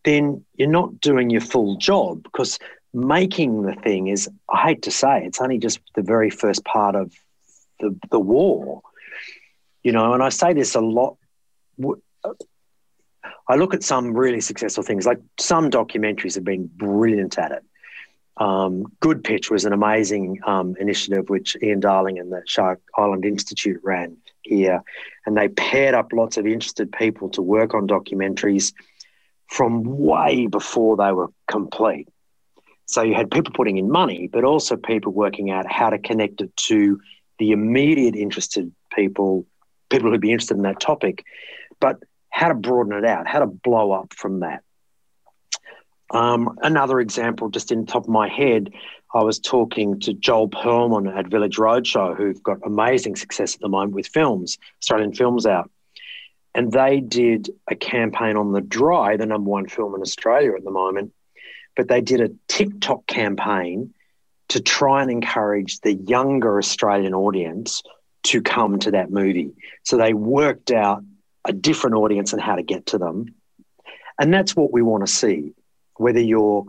then 0.04 0.44
you're 0.54 0.68
not 0.68 1.00
doing 1.00 1.30
your 1.30 1.40
full 1.40 1.76
job 1.76 2.22
because 2.22 2.58
making 2.96 3.62
the 3.62 3.74
thing 3.74 4.08
is, 4.08 4.28
I 4.48 4.68
hate 4.68 4.82
to 4.82 4.90
say, 4.90 5.24
it's 5.24 5.40
only 5.40 5.58
just 5.58 5.80
the 5.94 6.02
very 6.02 6.30
first 6.30 6.64
part 6.64 6.96
of 6.96 7.12
the, 7.78 7.94
the 8.10 8.18
war. 8.18 8.80
You 9.82 9.92
know, 9.92 10.14
and 10.14 10.22
I 10.22 10.30
say 10.30 10.54
this 10.54 10.74
a 10.74 10.80
lot. 10.80 11.18
I 13.48 13.54
look 13.54 13.74
at 13.74 13.84
some 13.84 14.16
really 14.16 14.40
successful 14.40 14.82
things, 14.82 15.06
like 15.06 15.20
some 15.38 15.70
documentaries 15.70 16.34
have 16.34 16.44
been 16.44 16.66
brilliant 16.66 17.38
at 17.38 17.52
it. 17.52 17.62
Um, 18.38 18.86
Good 19.00 19.22
Pitch 19.22 19.50
was 19.50 19.64
an 19.64 19.72
amazing 19.72 20.40
um, 20.44 20.74
initiative 20.80 21.28
which 21.28 21.56
Ian 21.62 21.80
Darling 21.80 22.18
and 22.18 22.32
the 22.32 22.42
Shark 22.46 22.80
Island 22.96 23.24
Institute 23.24 23.80
ran 23.82 24.16
here. 24.42 24.82
And 25.26 25.36
they 25.36 25.48
paired 25.48 25.94
up 25.94 26.12
lots 26.12 26.36
of 26.36 26.46
interested 26.46 26.90
people 26.92 27.28
to 27.30 27.42
work 27.42 27.74
on 27.74 27.86
documentaries 27.86 28.72
from 29.48 29.84
way 29.84 30.46
before 30.46 30.96
they 30.96 31.12
were 31.12 31.28
complete. 31.46 32.08
So 32.86 33.02
you 33.02 33.14
had 33.14 33.30
people 33.30 33.52
putting 33.52 33.76
in 33.76 33.90
money, 33.90 34.28
but 34.32 34.44
also 34.44 34.76
people 34.76 35.12
working 35.12 35.50
out 35.50 35.70
how 35.70 35.90
to 35.90 35.98
connect 35.98 36.40
it 36.40 36.56
to 36.56 37.00
the 37.38 37.50
immediate 37.50 38.14
interested 38.14 38.72
people, 38.94 39.44
people 39.90 40.10
who'd 40.10 40.20
be 40.20 40.32
interested 40.32 40.56
in 40.56 40.62
that 40.62 40.80
topic, 40.80 41.24
but 41.80 41.98
how 42.30 42.48
to 42.48 42.54
broaden 42.54 42.92
it 42.92 43.04
out, 43.04 43.26
how 43.26 43.40
to 43.40 43.46
blow 43.46 43.92
up 43.92 44.14
from 44.14 44.40
that. 44.40 44.62
Um, 46.10 46.56
another 46.62 47.00
example, 47.00 47.48
just 47.48 47.72
in 47.72 47.80
the 47.80 47.86
top 47.86 48.04
of 48.04 48.08
my 48.08 48.28
head, 48.28 48.70
I 49.12 49.22
was 49.22 49.40
talking 49.40 49.98
to 50.00 50.12
Joel 50.12 50.48
Pearlman 50.48 51.12
at 51.12 51.26
Village 51.26 51.56
Roadshow, 51.56 52.16
who've 52.16 52.42
got 52.42 52.58
amazing 52.64 53.16
success 53.16 53.54
at 53.54 53.60
the 53.60 53.68
moment 53.68 53.94
with 53.94 54.06
films, 54.06 54.58
Australian 54.82 55.12
films 55.12 55.46
out. 55.46 55.70
And 56.54 56.70
they 56.70 57.00
did 57.00 57.50
a 57.68 57.74
campaign 57.74 58.36
on 58.36 58.52
The 58.52 58.60
Dry, 58.60 59.16
the 59.16 59.26
number 59.26 59.50
one 59.50 59.68
film 59.68 59.94
in 59.94 60.00
Australia 60.00 60.52
at 60.56 60.64
the 60.64 60.70
moment, 60.70 61.12
but 61.76 61.88
they 61.88 62.00
did 62.00 62.20
a 62.20 62.30
TikTok 62.48 63.06
campaign 63.06 63.94
to 64.48 64.60
try 64.60 65.02
and 65.02 65.10
encourage 65.10 65.80
the 65.80 65.94
younger 65.94 66.58
Australian 66.58 67.14
audience 67.14 67.82
to 68.24 68.42
come 68.42 68.78
to 68.80 68.92
that 68.92 69.10
movie. 69.10 69.52
So 69.84 69.96
they 69.96 70.14
worked 70.14 70.70
out 70.70 71.04
a 71.44 71.52
different 71.52 71.96
audience 71.96 72.32
and 72.32 72.42
how 72.42 72.56
to 72.56 72.62
get 72.62 72.86
to 72.86 72.98
them. 72.98 73.34
And 74.18 74.32
that's 74.32 74.56
what 74.56 74.72
we 74.72 74.82
want 74.82 75.06
to 75.06 75.12
see. 75.12 75.52
Whether 75.96 76.20
you're 76.20 76.64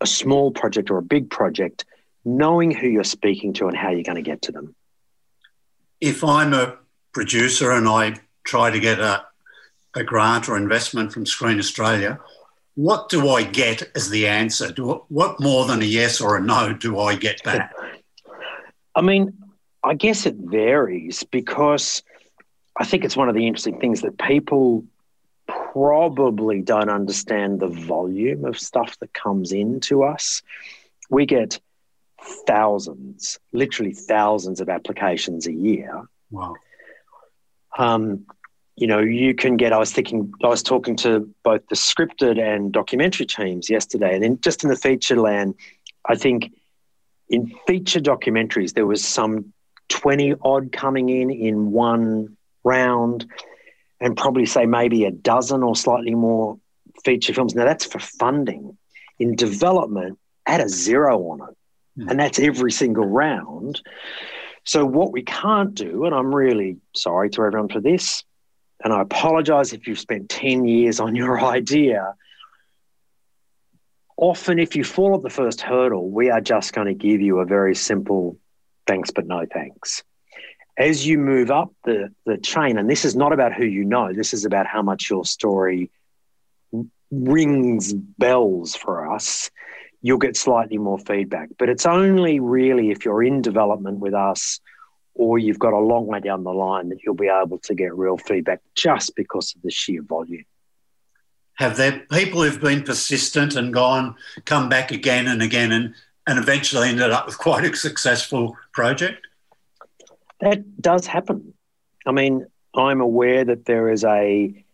a 0.00 0.06
small 0.06 0.50
project 0.50 0.90
or 0.90 0.98
a 0.98 1.02
big 1.02 1.30
project, 1.30 1.84
knowing 2.24 2.70
who 2.70 2.88
you're 2.88 3.04
speaking 3.04 3.52
to 3.54 3.68
and 3.68 3.76
how 3.76 3.90
you're 3.90 4.02
going 4.02 4.16
to 4.16 4.22
get 4.22 4.42
to 4.42 4.52
them. 4.52 4.74
If 6.00 6.22
I'm 6.22 6.54
a 6.54 6.76
producer 7.12 7.72
and 7.72 7.88
I 7.88 8.16
try 8.44 8.70
to 8.70 8.78
get 8.78 9.00
a, 9.00 9.24
a 9.94 10.04
grant 10.04 10.48
or 10.48 10.56
investment 10.56 11.12
from 11.12 11.26
Screen 11.26 11.58
Australia, 11.58 12.20
what 12.78 13.08
do 13.08 13.30
I 13.30 13.42
get 13.42 13.90
as 13.96 14.08
the 14.08 14.28
answer? 14.28 14.70
Do, 14.70 15.04
what 15.08 15.40
more 15.40 15.66
than 15.66 15.82
a 15.82 15.84
yes 15.84 16.20
or 16.20 16.36
a 16.36 16.40
no 16.40 16.72
do 16.72 17.00
I 17.00 17.16
get 17.16 17.42
back? 17.42 17.74
I 18.94 19.00
mean, 19.00 19.36
I 19.82 19.94
guess 19.94 20.26
it 20.26 20.36
varies 20.36 21.24
because 21.24 22.04
I 22.76 22.84
think 22.84 23.04
it's 23.04 23.16
one 23.16 23.28
of 23.28 23.34
the 23.34 23.48
interesting 23.48 23.80
things 23.80 24.02
that 24.02 24.16
people 24.16 24.84
probably 25.48 26.62
don't 26.62 26.88
understand 26.88 27.58
the 27.58 27.66
volume 27.66 28.44
of 28.44 28.56
stuff 28.56 28.96
that 29.00 29.12
comes 29.12 29.50
into 29.50 30.04
us. 30.04 30.42
We 31.10 31.26
get 31.26 31.58
thousands, 32.46 33.40
literally 33.52 33.92
thousands 33.92 34.60
of 34.60 34.68
applications 34.68 35.48
a 35.48 35.52
year. 35.52 36.04
Wow. 36.30 36.54
Um, 37.76 38.26
you 38.78 38.86
know, 38.86 39.00
you 39.00 39.34
can 39.34 39.56
get. 39.56 39.72
I 39.72 39.78
was 39.78 39.92
thinking, 39.92 40.32
I 40.42 40.46
was 40.46 40.62
talking 40.62 40.94
to 40.98 41.28
both 41.42 41.66
the 41.68 41.74
scripted 41.74 42.40
and 42.40 42.72
documentary 42.72 43.26
teams 43.26 43.68
yesterday, 43.68 44.14
and 44.14 44.22
then 44.22 44.40
just 44.40 44.62
in 44.62 44.70
the 44.70 44.76
feature 44.76 45.20
land, 45.20 45.54
I 46.06 46.14
think 46.14 46.52
in 47.28 47.52
feature 47.66 48.00
documentaries 48.00 48.74
there 48.74 48.86
was 48.86 49.04
some 49.04 49.52
twenty 49.88 50.34
odd 50.42 50.70
coming 50.70 51.08
in 51.08 51.30
in 51.30 51.72
one 51.72 52.36
round, 52.62 53.26
and 54.00 54.16
probably 54.16 54.46
say 54.46 54.64
maybe 54.64 55.04
a 55.04 55.10
dozen 55.10 55.64
or 55.64 55.74
slightly 55.74 56.14
more 56.14 56.58
feature 57.04 57.34
films. 57.34 57.54
Now 57.54 57.64
that's 57.64 57.84
for 57.84 57.98
funding. 57.98 58.78
In 59.18 59.34
development, 59.34 60.18
add 60.46 60.60
a 60.60 60.68
zero 60.68 61.18
on 61.30 61.40
it, 61.40 62.00
mm. 62.00 62.10
and 62.10 62.20
that's 62.20 62.38
every 62.38 62.70
single 62.70 63.04
round. 63.04 63.82
So 64.64 64.84
what 64.84 65.10
we 65.10 65.22
can't 65.22 65.74
do, 65.74 66.04
and 66.04 66.14
I'm 66.14 66.32
really 66.32 66.76
sorry 66.94 67.30
to 67.30 67.42
everyone 67.42 67.70
for 67.70 67.80
this, 67.80 68.22
and 68.82 68.92
I 68.92 69.02
apologize 69.02 69.72
if 69.72 69.86
you've 69.86 69.98
spent 69.98 70.28
10 70.28 70.66
years 70.66 71.00
on 71.00 71.14
your 71.14 71.40
idea. 71.44 72.14
Often, 74.16 74.58
if 74.58 74.74
you 74.74 74.82
fall 74.82 75.14
at 75.14 75.22
the 75.22 75.30
first 75.30 75.60
hurdle, 75.60 76.10
we 76.10 76.30
are 76.30 76.40
just 76.40 76.72
going 76.72 76.88
to 76.88 76.94
give 76.94 77.20
you 77.20 77.38
a 77.38 77.44
very 77.44 77.74
simple 77.74 78.36
thanks, 78.86 79.10
but 79.10 79.26
no 79.26 79.46
thanks. 79.52 80.02
As 80.76 81.06
you 81.06 81.18
move 81.18 81.50
up 81.50 81.72
the, 81.84 82.12
the 82.24 82.36
chain, 82.38 82.78
and 82.78 82.90
this 82.90 83.04
is 83.04 83.14
not 83.14 83.32
about 83.32 83.52
who 83.52 83.64
you 83.64 83.84
know, 83.84 84.12
this 84.12 84.32
is 84.32 84.44
about 84.44 84.66
how 84.66 84.82
much 84.82 85.08
your 85.10 85.24
story 85.24 85.90
rings 87.10 87.92
bells 87.92 88.74
for 88.74 89.12
us, 89.12 89.50
you'll 90.02 90.18
get 90.18 90.36
slightly 90.36 90.78
more 90.78 90.98
feedback. 90.98 91.50
But 91.58 91.68
it's 91.68 91.86
only 91.86 92.40
really 92.40 92.90
if 92.90 93.04
you're 93.04 93.22
in 93.22 93.42
development 93.42 93.98
with 93.98 94.14
us 94.14 94.60
or 95.18 95.36
you've 95.38 95.58
got 95.58 95.72
a 95.72 95.78
long 95.78 96.06
way 96.06 96.20
down 96.20 96.44
the 96.44 96.52
line 96.52 96.88
that 96.88 97.02
you'll 97.02 97.14
be 97.14 97.28
able 97.28 97.58
to 97.58 97.74
get 97.74 97.94
real 97.94 98.16
feedback 98.16 98.60
just 98.74 99.14
because 99.16 99.54
of 99.54 99.62
the 99.62 99.70
sheer 99.70 100.00
volume. 100.00 100.44
Have 101.54 101.76
there 101.76 102.04
people 102.12 102.42
who've 102.42 102.60
been 102.60 102.84
persistent 102.84 103.56
and 103.56 103.74
gone, 103.74 104.14
come 104.44 104.68
back 104.68 104.92
again 104.92 105.26
and 105.26 105.42
again 105.42 105.72
and, 105.72 105.92
and 106.28 106.38
eventually 106.38 106.88
ended 106.88 107.10
up 107.10 107.26
with 107.26 107.36
quite 107.36 107.64
a 107.64 107.76
successful 107.76 108.56
project? 108.72 109.26
That 110.40 110.80
does 110.80 111.04
happen. 111.04 111.52
I 112.06 112.12
mean, 112.12 112.46
I'm 112.76 113.00
aware 113.00 113.44
that 113.44 113.64
there 113.64 113.90
is 113.90 114.04
a 114.04 114.64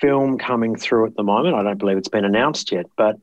film 0.00 0.38
coming 0.38 0.76
through 0.76 1.06
at 1.06 1.14
the 1.14 1.22
moment. 1.22 1.56
I 1.56 1.62
don't 1.62 1.76
believe 1.76 1.98
it's 1.98 2.08
been 2.08 2.24
announced 2.24 2.72
yet, 2.72 2.86
but 2.96 3.18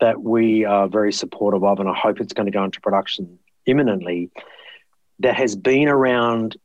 that 0.00 0.20
we 0.20 0.64
are 0.64 0.88
very 0.88 1.12
supportive 1.12 1.62
of, 1.62 1.78
and 1.78 1.88
I 1.88 1.94
hope 1.94 2.20
it's 2.20 2.32
going 2.32 2.46
to 2.46 2.52
go 2.52 2.64
into 2.64 2.80
production 2.80 3.38
imminently. 3.64 4.30
That 5.20 5.36
has 5.36 5.56
been 5.56 5.88
around 5.88 6.56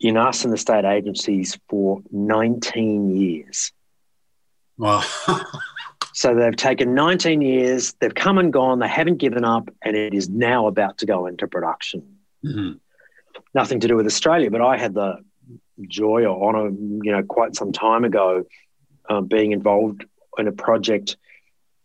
in 0.00 0.16
us 0.16 0.44
and 0.44 0.52
the 0.52 0.58
state 0.58 0.84
agencies 0.84 1.58
for 1.68 2.02
19 2.10 3.16
years. 3.16 3.72
Wow. 4.76 5.02
so 6.12 6.34
they've 6.34 6.56
taken 6.56 6.94
19 6.94 7.40
years, 7.40 7.94
they've 8.00 8.14
come 8.14 8.38
and 8.38 8.52
gone, 8.52 8.80
they 8.80 8.88
haven't 8.88 9.18
given 9.18 9.44
up, 9.44 9.70
and 9.82 9.96
it 9.96 10.14
is 10.14 10.28
now 10.28 10.66
about 10.66 10.98
to 10.98 11.06
go 11.06 11.26
into 11.26 11.46
production. 11.46 12.18
Mm-hmm. 12.44 12.72
Nothing 13.54 13.80
to 13.80 13.88
do 13.88 13.96
with 13.96 14.06
Australia, 14.06 14.50
but 14.50 14.60
I 14.60 14.76
had 14.76 14.94
the 14.94 15.24
joy 15.88 16.24
or 16.24 16.48
honor, 16.48 16.70
you 16.70 17.12
know, 17.12 17.22
quite 17.22 17.54
some 17.54 17.72
time 17.72 18.04
ago, 18.04 18.44
um, 19.08 19.26
being 19.26 19.52
involved 19.52 20.04
in 20.38 20.48
a 20.48 20.52
project. 20.52 21.16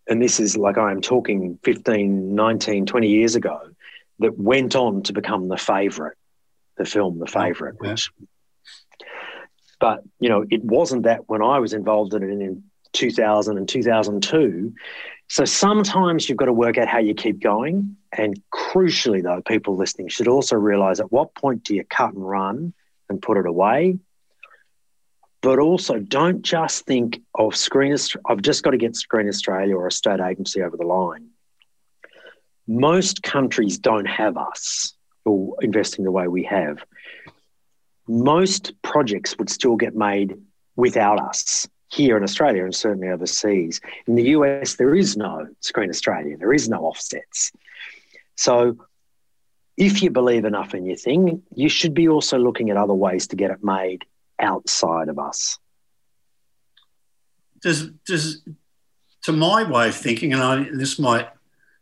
And 0.07 0.21
this 0.21 0.39
is 0.39 0.57
like 0.57 0.77
I 0.77 0.91
am 0.91 1.01
talking 1.01 1.59
15, 1.63 2.35
19, 2.35 2.85
20 2.85 3.07
years 3.07 3.35
ago, 3.35 3.61
that 4.19 4.37
went 4.37 4.75
on 4.75 5.03
to 5.03 5.13
become 5.13 5.47
the 5.47 5.57
favorite, 5.57 6.17
the 6.77 6.85
film, 6.85 7.19
the 7.19 7.25
oh, 7.25 7.41
favorite. 7.41 7.75
Oh, 7.81 7.89
which, 7.89 8.11
but, 9.79 10.03
you 10.19 10.29
know, 10.29 10.45
it 10.49 10.63
wasn't 10.63 11.03
that 11.03 11.29
when 11.29 11.41
I 11.41 11.59
was 11.59 11.73
involved 11.73 12.13
in 12.13 12.23
it 12.23 12.29
in 12.29 12.63
2000 12.93 13.57
and 13.57 13.67
2002. 13.67 14.73
So 15.27 15.45
sometimes 15.45 16.27
you've 16.27 16.37
got 16.37 16.45
to 16.45 16.53
work 16.53 16.77
out 16.77 16.87
how 16.87 16.99
you 16.99 17.13
keep 17.13 17.39
going. 17.39 17.95
And 18.11 18.41
crucially, 18.53 19.21
though, 19.23 19.41
people 19.41 19.77
listening 19.77 20.09
should 20.09 20.27
also 20.27 20.55
realize 20.55 20.99
at 20.99 21.11
what 21.11 21.35
point 21.35 21.63
do 21.63 21.75
you 21.75 21.83
cut 21.83 22.13
and 22.13 22.27
run 22.27 22.73
and 23.09 23.21
put 23.21 23.37
it 23.37 23.45
away? 23.45 23.99
But 25.41 25.59
also, 25.59 25.99
don't 25.99 26.41
just 26.41 26.85
think 26.85 27.21
of 27.35 27.55
Screen. 27.55 27.95
I've 28.25 28.41
just 28.41 28.63
got 28.63 28.71
to 28.71 28.77
get 28.77 28.95
Screen 28.95 29.29
Australia 29.29 29.75
or 29.77 29.87
a 29.87 29.91
state 29.91 30.19
agency 30.19 30.61
over 30.61 30.75
the 30.75 30.85
line. 30.85 31.29
Most 32.69 33.23
countries 33.23 33.79
don't 33.79 34.05
have 34.05 34.37
us 34.37 34.93
or 35.25 35.57
investing 35.61 36.05
the 36.05 36.11
way 36.11 36.27
we 36.27 36.43
have. 36.43 36.85
Most 38.07 38.79
projects 38.83 39.35
would 39.39 39.49
still 39.49 39.75
get 39.75 39.95
made 39.95 40.35
without 40.75 41.19
us 41.19 41.67
here 41.87 42.15
in 42.15 42.21
Australia 42.21 42.63
and 42.63 42.75
certainly 42.75 43.07
overseas. 43.07 43.81
In 44.05 44.13
the 44.13 44.23
US, 44.35 44.75
there 44.75 44.93
is 44.93 45.17
no 45.17 45.47
Screen 45.61 45.89
Australia, 45.89 46.37
there 46.37 46.53
is 46.53 46.69
no 46.69 46.81
offsets. 46.81 47.51
So 48.35 48.77
if 49.75 50.03
you 50.03 50.11
believe 50.11 50.45
enough 50.45 50.75
in 50.75 50.85
your 50.85 50.95
thing, 50.95 51.41
you 51.55 51.69
should 51.69 51.95
be 51.95 52.07
also 52.07 52.37
looking 52.37 52.69
at 52.69 52.77
other 52.77 52.93
ways 52.93 53.25
to 53.29 53.35
get 53.35 53.49
it 53.49 53.63
made 53.63 54.05
outside 54.37 55.09
of 55.09 55.17
us. 55.17 55.57
Does 57.63 57.87
does 58.05 58.43
to 59.23 59.31
my 59.31 59.63
way 59.63 59.87
of 59.89 59.95
thinking, 59.95 60.33
and 60.33 60.43
I, 60.43 60.67
this 60.71 60.99
might 60.99 61.29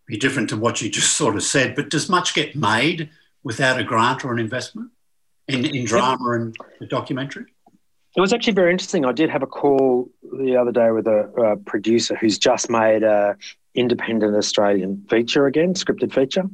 be 0.07 0.17
different 0.17 0.49
to 0.49 0.57
what 0.57 0.81
you 0.81 0.89
just 0.89 1.15
sort 1.15 1.35
of 1.35 1.43
said, 1.43 1.75
but 1.75 1.89
does 1.89 2.09
much 2.09 2.33
get 2.33 2.55
made 2.55 3.09
without 3.43 3.79
a 3.79 3.83
grant 3.83 4.25
or 4.25 4.31
an 4.31 4.39
investment 4.39 4.89
in, 5.47 5.65
in 5.65 5.85
drama 5.85 6.31
and 6.31 6.55
the 6.79 6.85
documentary? 6.85 7.45
It 8.15 8.21
was 8.21 8.33
actually 8.33 8.53
very 8.53 8.71
interesting. 8.71 9.05
I 9.05 9.11
did 9.11 9.29
have 9.29 9.43
a 9.43 9.47
call 9.47 10.09
the 10.23 10.55
other 10.55 10.71
day 10.71 10.89
with 10.91 11.07
a, 11.07 11.29
a 11.33 11.57
producer 11.57 12.15
who's 12.15 12.39
just 12.39 12.69
made 12.69 13.03
a 13.03 13.37
independent 13.75 14.35
Australian 14.35 15.05
feature 15.07 15.45
again, 15.45 15.75
scripted 15.75 16.11
feature, 16.11 16.45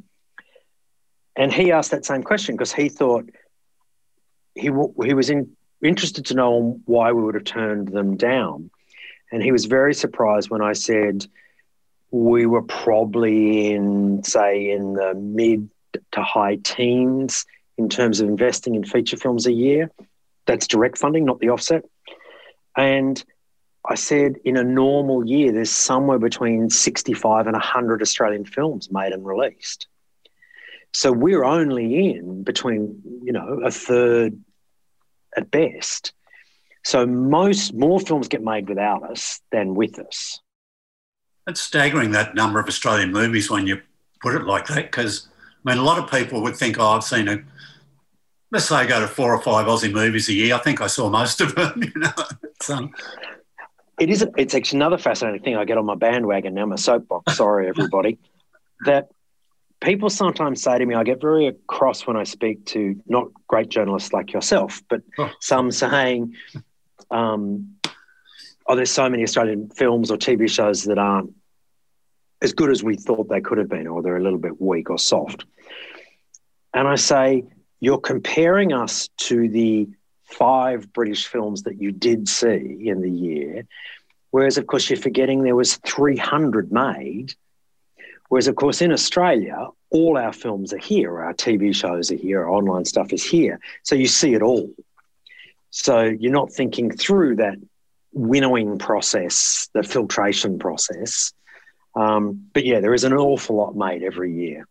and 1.38 1.54
he 1.54 1.72
asked 1.72 1.92
that 1.92 2.06
same 2.06 2.22
question 2.22 2.56
because 2.56 2.74
he 2.74 2.89
thought 2.89 3.30
he 4.56 4.72
he 5.06 5.13
was 5.13 5.30
in, 5.30 5.56
interested 5.82 6.26
to 6.26 6.34
know 6.34 6.82
why 6.86 7.13
we 7.13 7.24
would 7.24 7.36
have 7.36 7.46
turned 7.46 7.88
them 7.89 8.18
down, 8.18 8.70
and 9.32 9.42
he 9.42 9.54
was 9.54 9.66
very 9.66 9.94
surprised 9.94 10.50
when 10.50 10.62
I 10.62 10.74
said 10.74 11.26
we 12.13 12.45
were 12.45 12.62
probably 12.62 13.73
in 13.73 14.23
say 14.23 14.69
in 14.69 14.93
the 14.93 15.15
mid 15.15 15.67
to 16.12 16.21
high 16.21 16.58
teens 16.58 17.43
in 17.76 17.89
terms 17.89 18.21
of 18.21 18.30
investing 18.30 18.76
in 18.76 18.84
feature 18.84 19.17
films 19.17 19.47
a 19.47 19.52
year 19.52 19.89
that's 20.45 20.67
direct 20.67 20.99
funding, 20.99 21.26
not 21.26 21.39
the 21.39 21.49
offset. 21.49 21.84
And 22.78 23.23
I 23.89 23.95
said 23.95 24.36
in 24.45 24.58
a 24.58 24.63
normal 24.63 25.26
year, 25.28 25.52
there's 25.52 25.71
somewhere 25.71 26.19
between 26.19 26.69
65 26.69 27.47
and 27.47 27.54
100 27.54 28.02
Australian 28.04 28.45
films 28.45 28.91
made 28.91 29.12
and 29.12 29.26
released. 29.26 29.88
So 30.93 31.12
we're 31.12 31.43
only 31.43 32.12
in 32.12 32.43
between, 32.43 33.02
you 33.23 33.34
know, 33.34 33.62
a 33.65 33.71
third 33.71 34.39
at 35.36 35.49
best. 35.49 36.13
So 36.84 37.08
most 37.08 37.73
more 37.73 37.99
films 37.99 38.28
get 38.28 38.43
made 38.43 38.69
without 38.69 39.02
us 39.10 39.41
than 39.52 39.73
with 39.73 39.97
us. 39.97 40.42
It's 41.47 41.62
staggering 41.62 42.12
that 42.12 42.36
number 42.36 42.60
of 42.60 42.67
Australian 42.67 43.12
movies 43.12 43.49
when 43.49 43.67
you 43.67 43.82
put 44.21 44.36
it 44.36 44.45
like 44.45 44.67
that, 44.67 44.84
because 44.84 45.27
I 45.65 45.71
mean, 45.71 45.79
a 45.79 45.84
lot 45.84 45.99
of 45.99 46.10
people 46.10 46.41
would 46.43 46.56
think, 46.56 46.79
oh, 46.79 46.88
I've 46.88 47.03
seen 47.03 47.27
a 47.27 47.43
let's 48.53 48.65
say 48.65 48.75
I 48.75 48.86
go 48.86 48.99
to 48.99 49.08
four 49.08 49.34
or 49.34 49.41
five 49.41 49.65
Aussie 49.65 49.91
movies 49.91 50.29
a 50.29 50.34
year. 50.34 50.56
I 50.56 50.60
think 50.60 50.79
I 50.79 50.88
saw 50.88 51.10
most 51.10 51.41
of 51.41 51.56
them. 51.56 51.73
You 51.95 51.99
know, 51.99 52.12
it's, 52.43 52.69
um, 52.69 52.93
it 53.99 54.10
is. 54.10 54.25
It's 54.38 54.53
actually 54.56 54.77
another 54.77 54.97
fascinating 54.97 55.41
thing. 55.41 55.58
I 55.58 55.65
get 55.65 55.77
on 55.77 55.86
my 55.86 55.95
bandwagon 55.95 56.53
now, 56.53 56.65
my 56.67 56.75
soapbox. 56.75 57.36
Sorry, 57.36 57.67
everybody. 57.67 58.19
that 58.86 59.10
people 59.82 60.10
sometimes 60.10 60.62
say 60.62 60.77
to 60.77 60.86
me, 60.86 60.95
I 60.95 61.03
get 61.03 61.19
very 61.19 61.53
cross 61.67 62.06
when 62.08 62.15
I 62.15 62.23
speak 62.23 62.65
to 62.67 63.01
not 63.08 63.27
great 63.47 63.69
journalists 63.69 64.13
like 64.13 64.32
yourself, 64.34 64.82
but 64.88 65.01
oh. 65.17 65.32
some 65.39 65.71
saying, 65.71 66.36
um, 67.12 67.75
"Oh, 68.65 68.76
there's 68.76 68.91
so 68.91 69.10
many 69.10 69.23
Australian 69.23 69.69
films 69.69 70.12
or 70.12 70.17
TV 70.17 70.49
shows 70.49 70.84
that 70.84 70.97
aren't 70.97 71.34
as 72.41 72.54
good 72.54 72.69
as 72.69 72.84
we 72.84 72.95
thought 72.95 73.30
they 73.30 73.41
could 73.41 73.58
have 73.58 73.69
been, 73.69 73.88
or 73.88 74.02
they're 74.02 74.17
a 74.17 74.23
little 74.23 74.39
bit 74.39 74.62
weak 74.62 74.89
or 74.89 74.97
soft." 74.97 75.45
And 76.73 76.88
I 76.88 76.95
say, 76.95 77.45
you're 77.80 77.99
comparing 77.99 78.71
us 78.71 79.10
to 79.17 79.49
the 79.49 79.89
five 80.23 80.91
British 80.93 81.28
films 81.28 81.63
that 81.63 81.82
you 81.82 81.91
did 81.91 82.28
see 82.28 82.88
in 82.88 83.02
the 83.02 83.12
year, 83.12 83.67
whereas 84.32 84.58
of 84.58 84.67
course 84.67 84.89
you're 84.89 84.97
forgetting 84.97 85.43
there 85.43 85.56
was 85.56 85.76
300 85.86 86.71
made. 86.71 87.34
Whereas 88.30 88.47
of 88.47 88.56
course 88.56 88.82
in 88.82 88.91
Australia, 88.91 89.67
all 89.91 90.17
our 90.17 90.34
films 90.34 90.73
are 90.73 90.80
here, 90.80 91.21
our 91.21 91.34
TV 91.34 91.76
shows 91.76 92.10
are 92.10 92.15
here, 92.15 92.41
our 92.41 92.49
online 92.49 92.86
stuff 92.86 93.13
is 93.13 93.23
here, 93.23 93.60
so 93.84 93.95
you 93.95 94.08
see 94.08 94.34
it 94.34 94.41
all. 94.41 94.71
So 95.69 96.04
you're 96.04 96.32
not 96.32 96.52
thinking 96.52 96.89
through 96.89 97.36
that 97.36 97.58
winnowing 98.13 98.78
process, 98.78 99.69
the 99.73 99.84
filtration 99.84 100.60
process. 100.60 101.34
Um, 101.95 102.47
but 102.54 102.65
yeah, 102.65 102.80
there 102.80 102.93
is 102.93 103.04
an 103.04 103.13
awful 103.13 103.56
lot 103.56 103.76
made 103.76 104.04
every 104.04 104.34
year 104.34 104.67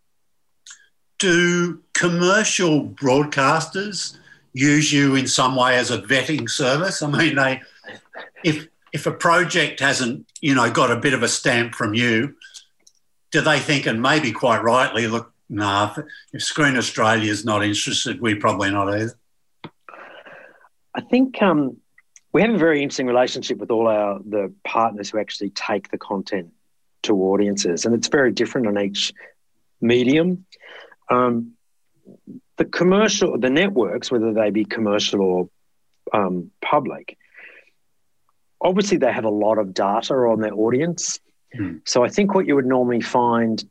do 1.22 1.81
commercial 1.94 2.83
broadcasters 2.83 4.16
use 4.55 4.92
you 4.92 5.14
in 5.14 5.28
some 5.28 5.55
way 5.55 5.76
as 5.76 5.92
a 5.92 5.98
vetting 5.98 6.50
service? 6.50 7.00
I 7.00 7.09
mean, 7.09 7.37
they 7.37 7.62
if 8.42 8.66
if 8.92 9.07
a 9.07 9.12
project 9.12 9.78
hasn't 9.78 10.26
you 10.40 10.57
know 10.57 10.68
got 10.68 10.90
a 10.90 10.96
bit 10.96 11.14
of 11.14 11.22
a 11.22 11.28
stamp 11.28 11.76
from 11.76 11.94
you, 11.94 12.35
do 13.31 13.40
they 13.40 13.61
think 13.61 13.87
and 13.87 14.02
maybe 14.02 14.33
quite 14.33 14.64
rightly 14.64 15.07
look? 15.07 15.33
Nah, 15.48 15.94
if 16.33 16.42
Screen 16.42 16.76
Australia 16.76 17.31
is 17.31 17.44
not 17.44 17.62
interested, 17.62 18.20
we're 18.20 18.40
probably 18.40 18.72
not 18.72 18.88
either. 18.92 19.14
I 20.94 21.02
think 21.02 21.40
um, 21.40 21.76
we 22.33 22.40
have 22.42 22.51
a 22.55 22.59
very 22.59 22.83
interesting 22.83 23.07
relationship 23.07 23.59
with 23.59 23.71
all 23.71 23.88
our 23.88 24.18
the 24.21 24.53
partners 24.64 25.11
who 25.11 25.18
actually 25.18 25.51
take 25.51 25.90
the 25.90 25.99
content 25.99 26.51
to 27.03 27.14
audiences, 27.14 27.85
and 27.85 27.95
it's 27.95 28.09
very 28.09 28.33
different 28.33 28.66
on 28.66 28.79
each 28.79 29.12
medium. 29.81 30.47
Um, 31.11 31.53
the 32.57 32.64
commercial, 32.64 33.38
the 33.38 33.51
networks, 33.51 34.11
whether 34.11 34.33
they 34.33 34.51
be 34.51 34.64
commercial 34.64 35.21
or 35.21 35.49
um, 36.12 36.51
public, 36.61 37.18
obviously 38.61 38.99
they 38.99 39.12
have 39.12 39.25
a 39.25 39.31
lot 39.31 39.59
of 39.59 39.75
data 39.75 40.14
on 40.14 40.40
their 40.40 40.55
audience. 40.55 41.21
Mm. 41.59 41.81
So 41.85 42.05
I 42.05 42.09
think 42.09 42.35
what 42.35 42.47
you 42.47 42.55
would 42.55 42.66
normally 42.66 43.01
find, 43.01 43.62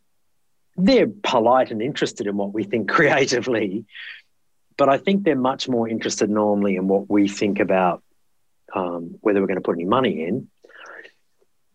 they're 0.76 1.08
polite 1.08 1.71
and 1.71 1.82
interested 1.82 2.28
in 2.28 2.38
what 2.38 2.54
we 2.54 2.63
think 2.63 2.89
creatively, 2.97 3.86
but 4.78 4.89
I 4.89 4.97
think 4.97 5.24
they're 5.24 5.36
much 5.36 5.67
more 5.67 5.88
interested 5.88 6.30
normally 6.30 6.76
in 6.76 6.88
what 6.88 7.10
we 7.10 7.28
think 7.28 7.60
about 7.60 8.04
um, 8.73 9.15
whether 9.21 9.39
we're 9.41 9.47
going 9.47 9.57
to 9.57 9.62
put 9.62 9.75
any 9.75 9.86
money 9.86 10.23
in. 10.25 10.47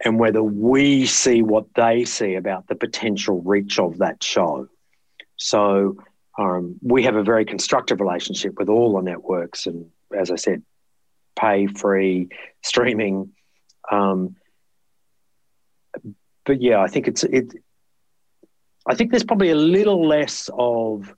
and 0.04 0.18
whether 0.18 0.42
we 0.42 1.06
see 1.06 1.42
what 1.42 1.66
they 1.74 2.04
see 2.04 2.34
about 2.34 2.66
the 2.68 2.74
potential 2.74 3.40
reach 3.42 3.78
of 3.78 3.98
that 3.98 4.22
show. 4.22 4.68
So 5.36 5.96
um, 6.38 6.76
we 6.82 7.04
have 7.04 7.16
a 7.16 7.22
very 7.22 7.44
constructive 7.44 8.00
relationship 8.00 8.58
with 8.58 8.68
all 8.68 8.94
the 8.94 9.02
networks, 9.02 9.66
and 9.66 9.86
as 10.16 10.30
I 10.30 10.36
said, 10.36 10.62
pay 11.38 11.66
free 11.66 12.28
streaming. 12.62 13.32
Um, 13.90 14.36
but 16.44 16.60
yeah, 16.60 16.80
I 16.80 16.88
think 16.88 17.08
it's 17.08 17.24
it. 17.24 17.52
I 18.86 18.94
think 18.94 19.10
there's 19.10 19.24
probably 19.24 19.50
a 19.50 19.56
little 19.56 20.06
less 20.06 20.48
of 20.56 21.12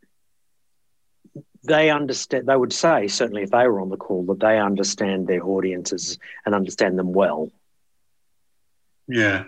they 1.64 1.90
understand. 1.90 2.46
They 2.46 2.56
would 2.56 2.72
say 2.72 3.08
certainly 3.08 3.42
if 3.42 3.50
they 3.50 3.66
were 3.66 3.80
on 3.80 3.90
the 3.90 3.96
call 3.96 4.24
that 4.26 4.40
they 4.40 4.58
understand 4.58 5.26
their 5.26 5.44
audiences 5.44 6.18
and 6.46 6.54
understand 6.54 6.98
them 6.98 7.12
well. 7.12 7.50
Yeah, 9.06 9.44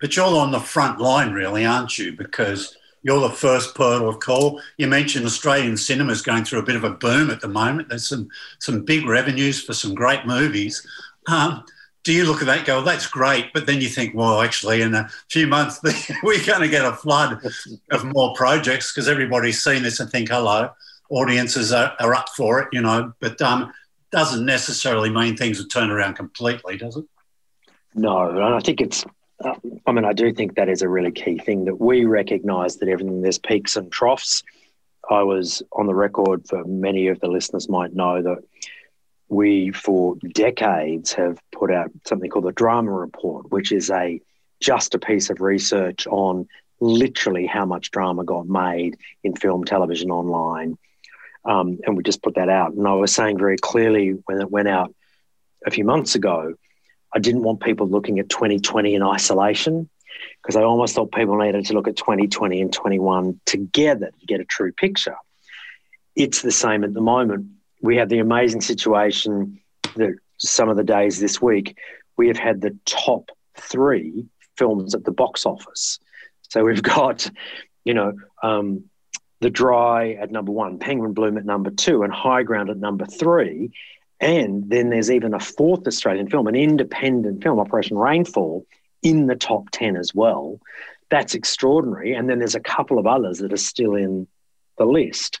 but 0.00 0.16
you're 0.16 0.24
on 0.24 0.52
the 0.52 0.60
front 0.60 1.00
line, 1.00 1.32
really, 1.32 1.64
aren't 1.64 1.98
you? 1.98 2.12
Because 2.12 2.76
you're 3.02 3.20
the 3.20 3.30
first 3.30 3.74
portal 3.74 4.08
of 4.08 4.20
call. 4.20 4.60
You 4.78 4.86
mentioned 4.86 5.26
Australian 5.26 5.76
cinema 5.76 6.12
is 6.12 6.22
going 6.22 6.44
through 6.44 6.60
a 6.60 6.64
bit 6.64 6.76
of 6.76 6.84
a 6.84 6.90
boom 6.90 7.30
at 7.30 7.40
the 7.40 7.48
moment. 7.48 7.88
There's 7.88 8.08
some 8.08 8.28
some 8.58 8.84
big 8.84 9.06
revenues 9.06 9.62
for 9.62 9.74
some 9.74 9.94
great 9.94 10.26
movies. 10.26 10.86
Um, 11.28 11.64
do 12.04 12.12
you 12.12 12.24
look 12.24 12.40
at 12.40 12.46
that 12.46 12.58
and 12.58 12.66
go, 12.66 12.76
well, 12.76 12.84
that's 12.84 13.06
great, 13.06 13.52
but 13.52 13.66
then 13.66 13.80
you 13.80 13.88
think, 13.88 14.12
well, 14.12 14.40
actually, 14.40 14.82
in 14.82 14.94
a 14.94 15.08
few 15.28 15.46
months 15.46 15.80
we're 16.22 16.44
going 16.44 16.60
to 16.60 16.68
get 16.68 16.84
a 16.84 16.92
flood 16.92 17.40
of 17.90 18.04
more 18.04 18.34
projects 18.34 18.92
because 18.92 19.08
everybody's 19.08 19.62
seen 19.62 19.82
this 19.82 20.00
and 20.00 20.10
think, 20.10 20.28
hello, 20.28 20.70
audiences 21.12 21.72
are, 21.72 21.94
are 22.00 22.14
up 22.14 22.28
for 22.30 22.60
it, 22.60 22.68
you 22.72 22.80
know. 22.80 23.12
But 23.20 23.40
um, 23.42 23.72
doesn't 24.10 24.44
necessarily 24.44 25.10
mean 25.10 25.36
things 25.36 25.58
will 25.58 25.68
turn 25.68 25.90
around 25.90 26.14
completely, 26.14 26.76
does 26.76 26.96
it? 26.96 27.04
No, 27.94 28.30
and 28.30 28.42
I 28.42 28.60
think 28.60 28.80
it's 28.80 29.04
uh, 29.44 29.54
I 29.86 29.92
mean, 29.92 30.04
I 30.04 30.12
do 30.12 30.32
think 30.32 30.54
that 30.54 30.68
is 30.68 30.82
a 30.82 30.88
really 30.88 31.12
key 31.12 31.38
thing 31.38 31.64
that 31.66 31.80
we 31.80 32.04
recognise 32.04 32.76
that 32.76 32.88
everything 32.88 33.22
there's 33.22 33.38
peaks 33.38 33.76
and 33.76 33.90
troughs. 33.90 34.42
I 35.10 35.22
was 35.22 35.62
on 35.72 35.86
the 35.86 35.94
record 35.94 36.46
for 36.48 36.64
many 36.64 37.08
of 37.08 37.20
the 37.20 37.28
listeners 37.28 37.68
might 37.68 37.92
know 37.94 38.22
that 38.22 38.38
we, 39.28 39.72
for 39.72 40.16
decades, 40.34 41.12
have 41.14 41.38
put 41.50 41.72
out 41.72 41.90
something 42.04 42.30
called 42.30 42.44
the 42.44 42.52
Drama 42.52 42.92
Report, 42.92 43.50
which 43.50 43.72
is 43.72 43.90
a 43.90 44.20
just 44.60 44.94
a 44.94 44.98
piece 44.98 45.28
of 45.28 45.40
research 45.40 46.06
on 46.06 46.46
literally 46.80 47.46
how 47.46 47.64
much 47.64 47.90
drama 47.90 48.24
got 48.24 48.46
made 48.46 48.96
in 49.24 49.34
film, 49.34 49.64
television, 49.64 50.10
online. 50.10 50.78
Um, 51.44 51.78
and 51.84 51.96
we 51.96 52.02
just 52.02 52.22
put 52.22 52.36
that 52.36 52.48
out. 52.48 52.72
And 52.72 52.86
I 52.86 52.94
was 52.94 53.14
saying 53.14 53.38
very 53.38 53.56
clearly 53.56 54.10
when 54.26 54.40
it 54.40 54.50
went 54.50 54.68
out 54.68 54.94
a 55.66 55.70
few 55.70 55.84
months 55.84 56.14
ago 56.14 56.54
I 57.14 57.18
didn't 57.18 57.42
want 57.42 57.60
people 57.60 57.88
looking 57.88 58.18
at 58.18 58.28
2020 58.28 58.94
in 58.94 59.02
isolation 59.02 59.88
because 60.40 60.56
I 60.56 60.62
almost 60.62 60.94
thought 60.94 61.12
people 61.12 61.36
needed 61.36 61.66
to 61.66 61.74
look 61.74 61.88
at 61.88 61.96
2020 61.96 62.60
and 62.60 62.72
21 62.72 63.40
together 63.44 64.10
to 64.18 64.26
get 64.26 64.40
a 64.40 64.44
true 64.44 64.72
picture. 64.72 65.16
It's 66.16 66.42
the 66.42 66.50
same 66.50 66.84
at 66.84 66.94
the 66.94 67.00
moment. 67.00 67.46
We 67.82 67.96
have 67.96 68.08
the 68.08 68.18
amazing 68.18 68.60
situation 68.60 69.60
that 69.96 70.16
some 70.38 70.68
of 70.68 70.76
the 70.76 70.84
days 70.84 71.20
this 71.20 71.40
week, 71.40 71.76
we 72.16 72.28
have 72.28 72.38
had 72.38 72.60
the 72.60 72.76
top 72.86 73.30
three 73.56 74.26
films 74.56 74.94
at 74.94 75.04
the 75.04 75.12
box 75.12 75.44
office. 75.44 75.98
So 76.48 76.64
we've 76.64 76.82
got, 76.96 77.30
you 77.84 77.94
know, 77.94 78.14
um, 78.42 78.84
The 79.42 79.50
Dry 79.50 80.12
at 80.12 80.30
number 80.30 80.52
one, 80.52 80.78
Penguin 80.78 81.14
Bloom 81.14 81.36
at 81.36 81.44
number 81.44 81.70
two, 81.70 82.04
and 82.04 82.12
High 82.12 82.44
Ground 82.44 82.70
at 82.70 82.78
number 82.78 83.04
three. 83.04 83.72
And 84.20 84.70
then 84.70 84.88
there's 84.88 85.10
even 85.10 85.34
a 85.34 85.40
fourth 85.40 85.84
Australian 85.84 86.30
film, 86.30 86.46
an 86.46 86.54
independent 86.54 87.42
film, 87.42 87.58
Operation 87.58 87.98
Rainfall, 87.98 88.64
in 89.02 89.26
the 89.26 89.34
top 89.34 89.68
10 89.72 89.96
as 89.96 90.14
well. 90.14 90.60
That's 91.10 91.34
extraordinary. 91.34 92.14
And 92.14 92.30
then 92.30 92.38
there's 92.38 92.54
a 92.54 92.60
couple 92.60 93.00
of 93.00 93.06
others 93.08 93.38
that 93.38 93.52
are 93.52 93.56
still 93.56 93.96
in 93.96 94.28
the 94.78 94.84
list. 94.84 95.40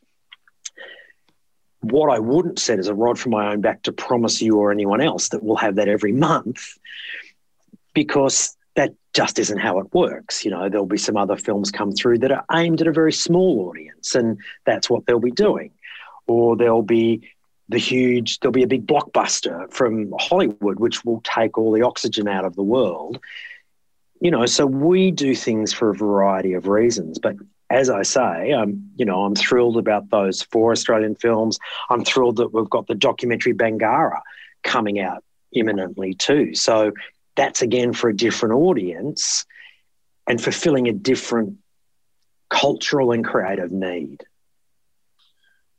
What 1.82 2.10
I 2.10 2.18
wouldn't 2.18 2.58
set 2.58 2.80
is 2.80 2.88
a 2.88 2.94
rod 2.94 3.20
from 3.20 3.30
my 3.30 3.52
own 3.52 3.60
back 3.60 3.82
to 3.82 3.92
promise 3.92 4.42
you 4.42 4.56
or 4.56 4.72
anyone 4.72 5.00
else 5.00 5.28
that 5.28 5.44
we'll 5.44 5.56
have 5.56 5.76
that 5.76 5.88
every 5.88 6.12
month 6.12 6.76
because 7.94 8.56
just 9.12 9.38
isn't 9.38 9.58
how 9.58 9.78
it 9.78 9.92
works. 9.92 10.44
You 10.44 10.50
know, 10.50 10.68
there'll 10.68 10.86
be 10.86 10.98
some 10.98 11.16
other 11.16 11.36
films 11.36 11.70
come 11.70 11.92
through 11.92 12.18
that 12.18 12.32
are 12.32 12.44
aimed 12.52 12.80
at 12.80 12.86
a 12.86 12.92
very 12.92 13.12
small 13.12 13.68
audience, 13.68 14.14
and 14.14 14.38
that's 14.64 14.88
what 14.88 15.06
they'll 15.06 15.20
be 15.20 15.30
doing. 15.30 15.70
Or 16.26 16.56
there'll 16.56 16.82
be 16.82 17.28
the 17.68 17.78
huge, 17.78 18.40
there'll 18.40 18.52
be 18.52 18.62
a 18.62 18.68
big 18.68 18.86
blockbuster 18.86 19.70
from 19.72 20.12
Hollywood, 20.18 20.80
which 20.80 21.04
will 21.04 21.20
take 21.22 21.58
all 21.58 21.72
the 21.72 21.82
oxygen 21.82 22.28
out 22.28 22.44
of 22.44 22.56
the 22.56 22.62
world. 22.62 23.18
You 24.20 24.30
know, 24.30 24.46
so 24.46 24.66
we 24.66 25.10
do 25.10 25.34
things 25.34 25.72
for 25.72 25.90
a 25.90 25.94
variety 25.94 26.54
of 26.54 26.68
reasons. 26.68 27.18
But 27.18 27.36
as 27.70 27.90
I 27.90 28.02
say, 28.02 28.52
I'm, 28.52 28.90
you 28.96 29.04
know, 29.04 29.24
I'm 29.24 29.34
thrilled 29.34 29.78
about 29.78 30.10
those 30.10 30.42
four 30.42 30.72
Australian 30.72 31.16
films. 31.16 31.58
I'm 31.90 32.04
thrilled 32.04 32.36
that 32.36 32.52
we've 32.52 32.70
got 32.70 32.86
the 32.86 32.94
documentary 32.94 33.54
Bangarra 33.54 34.20
coming 34.62 35.00
out 35.00 35.24
imminently 35.52 36.14
too. 36.14 36.54
So 36.54 36.92
that's 37.36 37.62
again 37.62 37.92
for 37.92 38.10
a 38.10 38.16
different 38.16 38.54
audience 38.54 39.44
and 40.28 40.42
fulfilling 40.42 40.88
a 40.88 40.92
different 40.92 41.58
cultural 42.50 43.12
and 43.12 43.24
creative 43.24 43.72
need. 43.72 44.24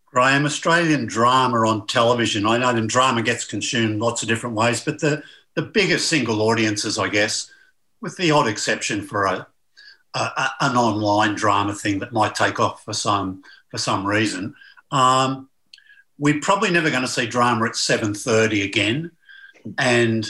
Graeme, 0.07 0.45
Australian 0.45 1.07
drama 1.07 1.67
on 1.67 1.87
television. 1.87 2.45
I 2.45 2.57
know 2.57 2.71
that 2.73 2.87
drama 2.87 3.23
gets 3.23 3.45
consumed 3.45 3.99
lots 3.99 4.21
of 4.21 4.27
different 4.27 4.55
ways, 4.55 4.83
but 4.83 4.99
the, 4.99 5.23
the 5.55 5.63
biggest 5.63 6.07
single 6.07 6.41
audiences, 6.41 6.99
I 6.99 7.09
guess, 7.09 7.51
with 7.99 8.17
the 8.17 8.31
odd 8.31 8.47
exception 8.47 9.01
for 9.01 9.25
a, 9.25 9.47
a 10.13 10.49
an 10.61 10.75
online 10.77 11.33
drama 11.35 11.73
thing 11.73 11.99
that 11.99 12.13
might 12.13 12.35
take 12.35 12.59
off 12.59 12.83
for 12.83 12.93
some 12.93 13.43
for 13.69 13.77
some 13.77 14.05
reason. 14.05 14.53
Um, 14.91 15.49
we're 16.19 16.41
probably 16.41 16.69
never 16.69 16.91
going 16.91 17.01
to 17.01 17.07
see 17.07 17.25
drama 17.25 17.65
at 17.65 17.75
seven 17.75 18.13
thirty 18.13 18.61
again, 18.61 19.11
and 19.79 20.29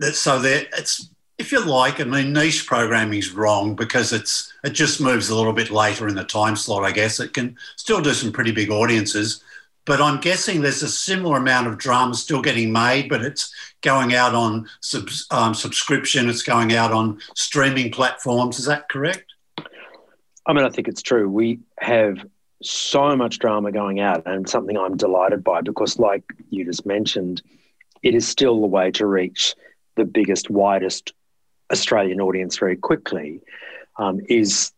that, 0.00 0.16
so 0.16 0.38
there 0.38 0.66
it's 0.76 1.10
if 1.40 1.52
you 1.52 1.64
like, 1.64 2.00
I 2.00 2.04
mean, 2.04 2.34
niche 2.34 2.66
programming 2.66 3.18
is 3.18 3.32
wrong 3.32 3.74
because 3.74 4.12
it's 4.12 4.52
it 4.62 4.70
just 4.70 5.00
moves 5.00 5.30
a 5.30 5.34
little 5.34 5.54
bit 5.54 5.70
later 5.70 6.06
in 6.06 6.14
the 6.14 6.24
time 6.24 6.54
slot. 6.54 6.84
I 6.84 6.92
guess 6.92 7.18
it 7.18 7.32
can 7.32 7.56
still 7.76 8.02
do 8.02 8.12
some 8.12 8.30
pretty 8.30 8.52
big 8.52 8.70
audiences, 8.70 9.42
but 9.86 10.02
I'm 10.02 10.20
guessing 10.20 10.60
there's 10.60 10.82
a 10.82 10.88
similar 10.88 11.38
amount 11.38 11.66
of 11.66 11.78
drama 11.78 12.14
still 12.14 12.42
getting 12.42 12.70
made, 12.70 13.08
but 13.08 13.22
it's 13.22 13.54
going 13.80 14.14
out 14.14 14.34
on 14.34 14.68
sub, 14.80 15.08
um, 15.30 15.54
subscription. 15.54 16.28
It's 16.28 16.42
going 16.42 16.74
out 16.74 16.92
on 16.92 17.20
streaming 17.34 17.90
platforms. 17.90 18.58
Is 18.58 18.66
that 18.66 18.90
correct? 18.90 19.24
I 20.46 20.52
mean, 20.52 20.64
I 20.64 20.68
think 20.68 20.88
it's 20.88 21.02
true. 21.02 21.28
We 21.28 21.60
have 21.78 22.18
so 22.62 23.16
much 23.16 23.38
drama 23.38 23.72
going 23.72 24.00
out, 24.00 24.24
and 24.26 24.46
something 24.46 24.76
I'm 24.76 24.98
delighted 24.98 25.42
by 25.42 25.62
because, 25.62 25.98
like 25.98 26.24
you 26.50 26.66
just 26.66 26.84
mentioned, 26.84 27.40
it 28.02 28.14
is 28.14 28.28
still 28.28 28.60
the 28.60 28.66
way 28.66 28.90
to 28.92 29.06
reach 29.06 29.54
the 29.96 30.04
biggest, 30.04 30.50
widest 30.50 31.12
Australian 31.70 32.20
audience 32.20 32.58
very 32.58 32.76
quickly 32.76 33.40
um, 33.98 34.20
is 34.28 34.72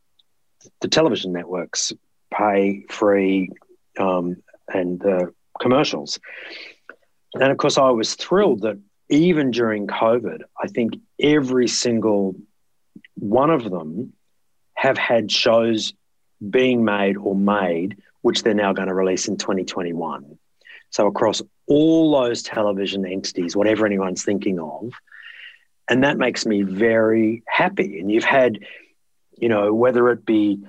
the 0.80 0.88
television 0.88 1.32
networks 1.32 1.92
pay 2.32 2.84
free 2.88 3.50
um, 3.98 4.36
and 4.68 5.00
the 5.00 5.32
commercials. 5.60 6.18
And 7.34 7.44
of 7.44 7.56
course, 7.56 7.78
I 7.78 7.90
was 7.90 8.14
thrilled 8.14 8.62
that 8.62 8.78
even 9.08 9.50
during 9.50 9.86
COVID, 9.86 10.42
I 10.62 10.68
think 10.68 10.94
every 11.20 11.68
single 11.68 12.34
one 13.14 13.50
of 13.50 13.70
them 13.70 14.12
have 14.74 14.98
had 14.98 15.30
shows 15.30 15.92
being 16.50 16.84
made 16.84 17.16
or 17.16 17.34
made, 17.34 17.98
which 18.22 18.42
they're 18.42 18.54
now 18.54 18.72
going 18.72 18.88
to 18.88 18.94
release 18.94 19.28
in 19.28 19.36
2021. 19.36 20.38
So 20.90 21.06
across 21.06 21.40
all 21.72 22.12
those 22.12 22.42
television 22.42 23.06
entities, 23.06 23.56
whatever 23.56 23.86
anyone's 23.86 24.24
thinking 24.24 24.60
of, 24.60 24.92
and 25.88 26.04
that 26.04 26.18
makes 26.18 26.44
me 26.44 26.62
very 26.62 27.42
happy. 27.46 27.98
And 27.98 28.10
you've 28.10 28.24
had, 28.24 28.58
you 29.38 29.48
know, 29.48 29.72
whether 29.72 30.10
it 30.10 30.24
be 30.24 30.60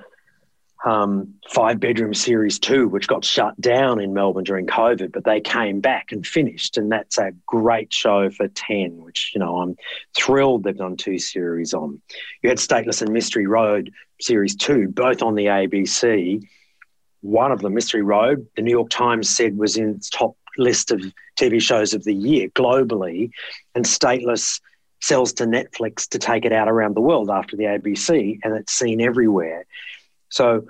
um, 0.85 1.35
Five 1.49 1.79
Bedroom 1.79 2.13
Series 2.13 2.59
2, 2.59 2.87
which 2.87 3.07
got 3.07 3.23
shut 3.23 3.59
down 3.59 4.01
in 4.01 4.13
Melbourne 4.13 4.43
during 4.43 4.67
COVID, 4.67 5.11
but 5.11 5.23
they 5.23 5.39
came 5.39 5.79
back 5.79 6.11
and 6.11 6.25
finished. 6.25 6.77
And 6.77 6.91
that's 6.91 7.17
a 7.17 7.31
great 7.45 7.93
show 7.93 8.29
for 8.29 8.47
10, 8.47 9.03
which, 9.03 9.31
you 9.33 9.39
know, 9.39 9.57
I'm 9.59 9.75
thrilled 10.15 10.63
they've 10.63 10.75
done 10.75 10.97
two 10.97 11.19
series 11.19 11.73
on. 11.73 12.01
You 12.41 12.49
had 12.49 12.57
Stateless 12.57 13.01
and 13.01 13.13
Mystery 13.13 13.47
Road 13.47 13.91
Series 14.19 14.55
2, 14.55 14.89
both 14.89 15.21
on 15.21 15.35
the 15.35 15.45
ABC. 15.45 16.45
One 17.21 17.51
of 17.51 17.61
them, 17.61 17.73
Mystery 17.73 18.01
Road, 18.01 18.47
the 18.55 18.61
New 18.61 18.71
York 18.71 18.89
Times 18.89 19.29
said 19.29 19.57
was 19.57 19.77
in 19.77 19.89
its 19.89 20.09
top 20.09 20.35
list 20.57 20.91
of 20.91 21.01
TV 21.39 21.61
shows 21.61 21.93
of 21.93 22.03
the 22.03 22.13
year 22.13 22.49
globally. 22.49 23.31
And 23.75 23.85
Stateless 23.85 24.59
sells 25.01 25.33
to 25.33 25.45
Netflix 25.45 26.07
to 26.09 26.19
take 26.19 26.45
it 26.45 26.53
out 26.53 26.69
around 26.69 26.95
the 26.95 27.01
world 27.01 27.29
after 27.29 27.57
the 27.57 27.65
ABC, 27.65 28.39
and 28.43 28.55
it's 28.55 28.73
seen 28.73 29.01
everywhere. 29.01 29.65
So 30.29 30.67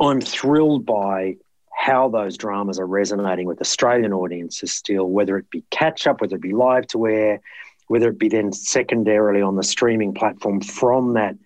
I'm 0.00 0.20
thrilled 0.20 0.84
by 0.84 1.36
how 1.76 2.08
those 2.08 2.36
dramas 2.36 2.78
are 2.78 2.86
resonating 2.86 3.46
with 3.46 3.60
Australian 3.60 4.12
audiences 4.12 4.72
still, 4.72 5.08
whether 5.08 5.36
it 5.36 5.50
be 5.50 5.62
catch 5.70 6.06
up, 6.06 6.20
whether 6.20 6.36
it 6.36 6.42
be 6.42 6.52
live 6.52 6.86
to 6.88 7.06
air, 7.06 7.40
whether 7.88 8.08
it 8.08 8.18
be 8.18 8.28
then 8.28 8.52
secondarily 8.52 9.42
on 9.42 9.56
the 9.56 9.62
streaming 9.62 10.14
platform 10.14 10.60
from 10.60 11.14
that 11.14 11.36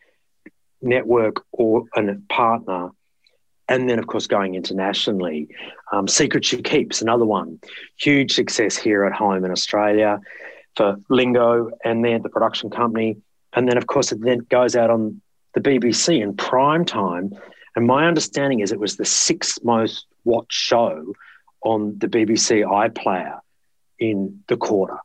network 0.80 1.44
or 1.52 1.84
a 1.96 2.14
partner. 2.28 2.90
And 3.68 3.88
then, 3.88 3.98
of 3.98 4.06
course, 4.06 4.26
going 4.26 4.54
internationally. 4.54 5.48
Um, 5.92 6.08
Secret 6.08 6.44
She 6.44 6.62
Keeps, 6.62 7.02
another 7.02 7.26
one. 7.26 7.60
Huge 7.96 8.32
success 8.32 8.76
here 8.76 9.04
at 9.04 9.12
home 9.12 9.44
in 9.44 9.50
Australia 9.50 10.20
for 10.76 10.96
Lingo 11.10 11.70
and 11.84 12.04
then 12.04 12.22
the 12.22 12.30
production 12.30 12.70
company. 12.70 13.16
And 13.52 13.68
then, 13.68 13.76
of 13.76 13.86
course, 13.86 14.12
it 14.12 14.20
then 14.20 14.38
goes 14.48 14.74
out 14.76 14.90
on 14.90 15.20
the 15.54 15.60
BBC 15.60 16.22
in 16.22 16.36
prime 16.36 16.84
time. 16.84 17.32
And 17.76 17.86
my 17.86 18.06
understanding 18.06 18.60
is 18.60 18.72
it 18.72 18.80
was 18.80 18.96
the 18.96 19.04
sixth 19.04 19.58
most 19.62 20.06
watched 20.24 20.52
show 20.52 21.12
on 21.62 21.98
the 21.98 22.08
BBC 22.08 22.64
iPlayer 22.64 23.40
in 23.98 24.42
the 24.48 24.56
quarter. 24.56 24.98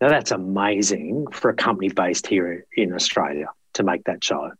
Now, 0.00 0.08
that's 0.08 0.30
amazing 0.30 1.26
for 1.32 1.50
a 1.50 1.54
company 1.54 1.88
based 1.88 2.26
here 2.26 2.66
in 2.76 2.92
Australia 2.92 3.46
to 3.74 3.82
make 3.82 4.04
that 4.04 4.22
show. 4.22 4.52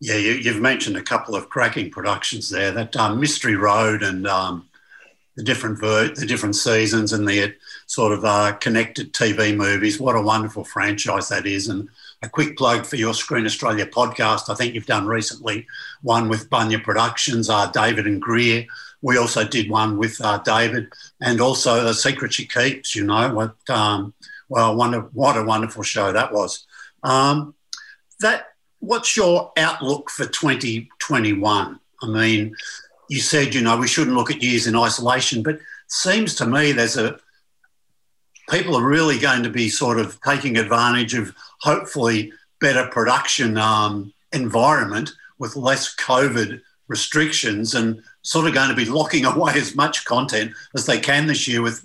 Yeah, 0.00 0.16
you, 0.16 0.52
have 0.52 0.60
mentioned 0.60 0.96
a 0.96 1.02
couple 1.02 1.34
of 1.34 1.48
cracking 1.48 1.90
productions 1.90 2.50
there. 2.50 2.72
That 2.72 2.94
um, 2.96 3.20
Mystery 3.20 3.56
Road 3.56 4.02
and 4.02 4.26
um, 4.26 4.68
the 5.36 5.42
different 5.42 5.78
ver- 5.78 6.14
the 6.14 6.26
different 6.26 6.56
seasons 6.56 7.12
and 7.12 7.26
the 7.26 7.54
sort 7.86 8.12
of 8.12 8.24
uh, 8.24 8.52
connected 8.54 9.12
TV 9.12 9.56
movies. 9.56 10.00
What 10.00 10.16
a 10.16 10.20
wonderful 10.20 10.64
franchise 10.64 11.28
that 11.28 11.46
is! 11.46 11.68
And 11.68 11.88
a 12.22 12.28
quick 12.28 12.56
plug 12.56 12.86
for 12.86 12.96
your 12.96 13.14
Screen 13.14 13.46
Australia 13.46 13.86
podcast. 13.86 14.50
I 14.50 14.54
think 14.54 14.74
you've 14.74 14.86
done 14.86 15.06
recently 15.06 15.66
one 16.02 16.28
with 16.28 16.50
Bunya 16.50 16.82
Productions, 16.82 17.48
uh, 17.50 17.70
David 17.70 18.06
and 18.06 18.20
Greer. 18.20 18.66
We 19.02 19.18
also 19.18 19.44
did 19.44 19.70
one 19.70 19.98
with 19.98 20.20
uh, 20.20 20.38
David, 20.38 20.92
and 21.20 21.40
also 21.40 21.84
The 21.84 21.94
Secret 21.94 22.32
She 22.32 22.46
Keeps. 22.46 22.94
You 22.94 23.04
know 23.04 23.32
what? 23.34 23.54
Um, 23.68 24.14
well, 24.48 24.74
wonder, 24.76 25.00
what 25.12 25.36
a 25.36 25.44
wonderful 25.44 25.82
show 25.82 26.12
that 26.12 26.32
was. 26.32 26.66
Um, 27.02 27.54
that. 28.20 28.53
What's 28.84 29.16
your 29.16 29.52
outlook 29.56 30.10
for 30.10 30.26
2021? 30.26 31.80
I 32.02 32.06
mean, 32.06 32.54
you 33.08 33.20
said, 33.20 33.54
you 33.54 33.62
know, 33.62 33.78
we 33.78 33.88
shouldn't 33.88 34.16
look 34.16 34.30
at 34.30 34.42
years 34.42 34.66
in 34.66 34.76
isolation, 34.76 35.42
but 35.42 35.58
seems 35.88 36.34
to 36.36 36.46
me 36.46 36.72
there's 36.72 36.96
a 36.96 37.18
people 38.50 38.76
are 38.76 38.86
really 38.86 39.18
going 39.18 39.42
to 39.42 39.48
be 39.48 39.70
sort 39.70 39.98
of 39.98 40.20
taking 40.20 40.58
advantage 40.58 41.14
of 41.14 41.34
hopefully 41.60 42.30
better 42.60 42.86
production 42.88 43.56
um, 43.56 44.12
environment 44.32 45.12
with 45.38 45.56
less 45.56 45.94
COVID 45.96 46.60
restrictions 46.88 47.74
and 47.74 48.02
sort 48.20 48.46
of 48.46 48.52
going 48.52 48.68
to 48.68 48.76
be 48.76 48.84
locking 48.84 49.24
away 49.24 49.54
as 49.56 49.74
much 49.74 50.04
content 50.04 50.52
as 50.74 50.84
they 50.84 51.00
can 51.00 51.26
this 51.26 51.48
year 51.48 51.62
with 51.62 51.82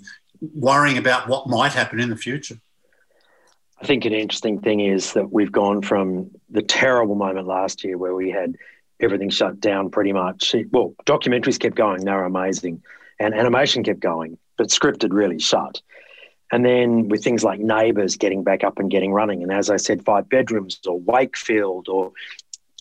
worrying 0.54 0.98
about 0.98 1.28
what 1.28 1.48
might 1.48 1.72
happen 1.72 1.98
in 1.98 2.10
the 2.10 2.16
future. 2.16 2.58
I 3.80 3.86
think 3.86 4.04
an 4.04 4.12
interesting 4.12 4.60
thing 4.60 4.80
is 4.80 5.14
that 5.14 5.32
we've 5.32 5.52
gone 5.52 5.80
from 5.80 6.30
the 6.50 6.62
terrible 6.62 7.14
moment 7.14 7.46
last 7.46 7.84
year 7.84 7.96
where 7.96 8.14
we 8.14 8.30
had 8.30 8.56
everything 9.00 9.30
shut 9.30 9.60
down 9.60 9.90
pretty 9.90 10.12
much. 10.12 10.54
Well, 10.70 10.94
documentaries 11.06 11.58
kept 11.58 11.76
going, 11.76 12.04
they 12.04 12.12
were 12.12 12.24
amazing, 12.24 12.82
and 13.18 13.34
animation 13.34 13.82
kept 13.82 14.00
going, 14.00 14.38
but 14.56 14.68
scripted 14.68 15.12
really 15.12 15.38
shut. 15.38 15.80
And 16.52 16.64
then 16.64 17.08
with 17.08 17.22
things 17.22 17.44
like 17.44 17.60
Neighbours 17.60 18.16
getting 18.16 18.42
back 18.42 18.64
up 18.64 18.78
and 18.78 18.90
getting 18.90 19.12
running, 19.12 19.42
and 19.42 19.52
as 19.52 19.70
I 19.70 19.76
said, 19.76 20.04
Five 20.04 20.28
Bedrooms 20.28 20.80
or 20.86 20.98
Wakefield 20.98 21.88
or 21.88 22.12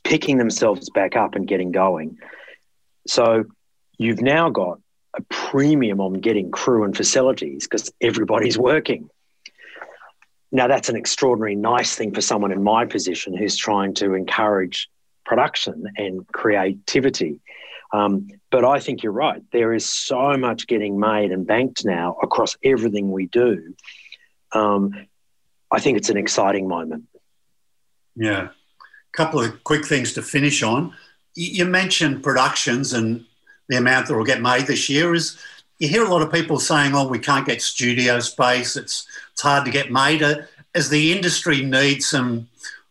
picking 0.04 0.38
themselves 0.38 0.90
back 0.90 1.16
up 1.16 1.36
and 1.36 1.48
getting 1.48 1.72
going. 1.72 2.18
So 3.06 3.46
you've 3.98 4.22
now 4.22 4.50
got 4.50 4.80
a 5.16 5.22
premium 5.30 6.02
on 6.02 6.14
getting 6.14 6.52
crew 6.52 6.84
and 6.84 6.96
facilities 6.96 7.68
because 7.68 7.92
everybody's 8.02 8.58
working. 8.58 9.10
Now, 10.52 10.68
that's 10.68 10.90
an 10.90 10.96
extraordinary 10.96 11.56
nice 11.56 11.96
thing 11.96 12.14
for 12.14 12.22
someone 12.22 12.52
in 12.52 12.64
my 12.64 12.86
position 12.86 13.38
who's 13.38 13.56
trying 13.56 13.94
to 13.96 14.14
encourage 14.16 14.90
production 15.26 15.86
and 15.96 16.28
creativity. 16.28 17.40
Um, 17.94 18.30
but 18.52 18.66
I 18.66 18.80
think 18.80 19.04
you're 19.04 19.12
right. 19.12 19.42
There 19.52 19.74
is 19.74 19.86
so 19.86 20.38
much 20.38 20.68
getting 20.68 21.00
made 21.00 21.32
and 21.32 21.46
banked 21.46 21.86
now 21.86 22.18
across 22.22 22.58
everything 22.64 23.12
we 23.12 23.28
do. 23.28 23.76
Um, 24.52 25.08
I 25.72 25.80
think 25.80 25.98
it's 25.98 26.10
an 26.10 26.18
exciting 26.18 26.68
moment. 26.68 27.06
Yeah. 28.16 28.50
A 28.50 29.18
couple 29.18 29.40
of 29.40 29.64
quick 29.64 29.86
things 29.86 30.14
to 30.14 30.22
finish 30.22 30.64
on. 30.64 30.94
You 31.36 31.66
mentioned 31.66 32.24
productions 32.24 32.94
and 32.94 33.26
the 33.70 33.78
amount 33.78 34.08
that 34.08 34.16
will 34.16 34.26
get 34.26 34.42
made 34.42 34.66
this 34.68 34.90
year. 34.90 35.14
Is 35.14 35.38
you 35.80 35.88
hear 35.88 36.04
a 36.04 36.10
lot 36.10 36.22
of 36.22 36.32
people 36.32 36.60
saying, 36.60 36.94
"Oh, 36.94 37.08
we 37.08 37.20
can't 37.20 37.46
get 37.46 37.62
studio 37.62 38.20
space. 38.20 38.76
It's 38.76 39.08
it's 39.34 39.42
hard 39.42 39.66
to 39.66 39.72
get 39.72 39.92
made." 39.92 40.22
Uh, 40.22 40.42
as 40.76 40.90
the 40.90 41.12
industry 41.12 41.64
needs 41.64 42.08
some 42.08 42.48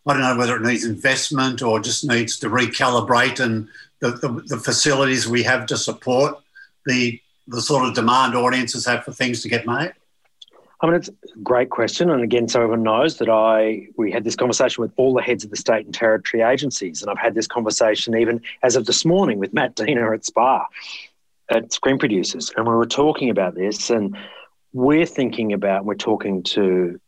I 0.09 0.15
don't 0.15 0.23
know 0.23 0.37
whether 0.39 0.57
it 0.57 0.63
needs 0.63 0.85
investment 0.85 1.61
or 1.61 1.81
just 1.81 2.09
needs 2.09 2.39
to 2.39 2.49
recalibrate 2.49 3.41
and 3.41 3.69
the, 4.01 4.13
the, 4.13 4.29
the, 4.47 4.57
facilities 4.57 5.29
we 5.29 5.43
have 5.43 5.67
to 5.67 5.77
support 5.77 6.39
the, 6.87 7.21
the 7.47 7.61
sort 7.61 7.87
of 7.87 7.95
demand 7.95 8.35
audiences 8.35 8.87
have 8.87 9.05
for 9.05 9.13
things 9.13 9.43
to 9.43 9.49
get 9.49 9.67
made? 9.67 9.93
I 10.81 10.87
mean, 10.87 10.95
it's 10.95 11.09
a 11.09 11.39
great 11.43 11.71
question. 11.71 12.09
And 12.09 12.23
again, 12.23 12.49
so 12.49 12.61
everyone 12.61 12.85
knows 12.85 13.19
that 13.19 13.29
I 13.29 13.89
we 13.97 14.13
had 14.13 14.23
this 14.25 14.37
conversation 14.37 14.81
with 14.81 14.93
all 14.97 15.13
the 15.13 15.21
heads 15.21 15.45
of 15.45 15.51
the 15.51 15.57
state 15.57 15.85
and 15.85 15.93
territory 15.93 16.43
agencies. 16.43 17.03
And 17.03 17.11
I've 17.11 17.19
had 17.19 17.35
this 17.35 17.49
conversation 17.49 18.17
even 18.17 18.41
as 18.63 18.77
of 18.77 18.87
this 18.87 19.05
morning 19.05 19.39
with 19.39 19.53
Matt 19.53 19.75
Deaner 19.75 20.15
at 20.15 20.25
SPA 20.25 20.67
at 21.51 21.73
Screen 21.73 21.99
Producers. 21.99 22.51
And 22.57 22.67
we 22.67 22.75
were 22.75 22.87
talking 22.87 23.31
about 23.31 23.55
this 23.55 23.91
and 23.91 24.17
we're 24.73 25.07
thinking 25.07 25.53
about, 25.53 25.85
we're 25.85 25.95
talking 25.95 26.43
to 26.43 27.01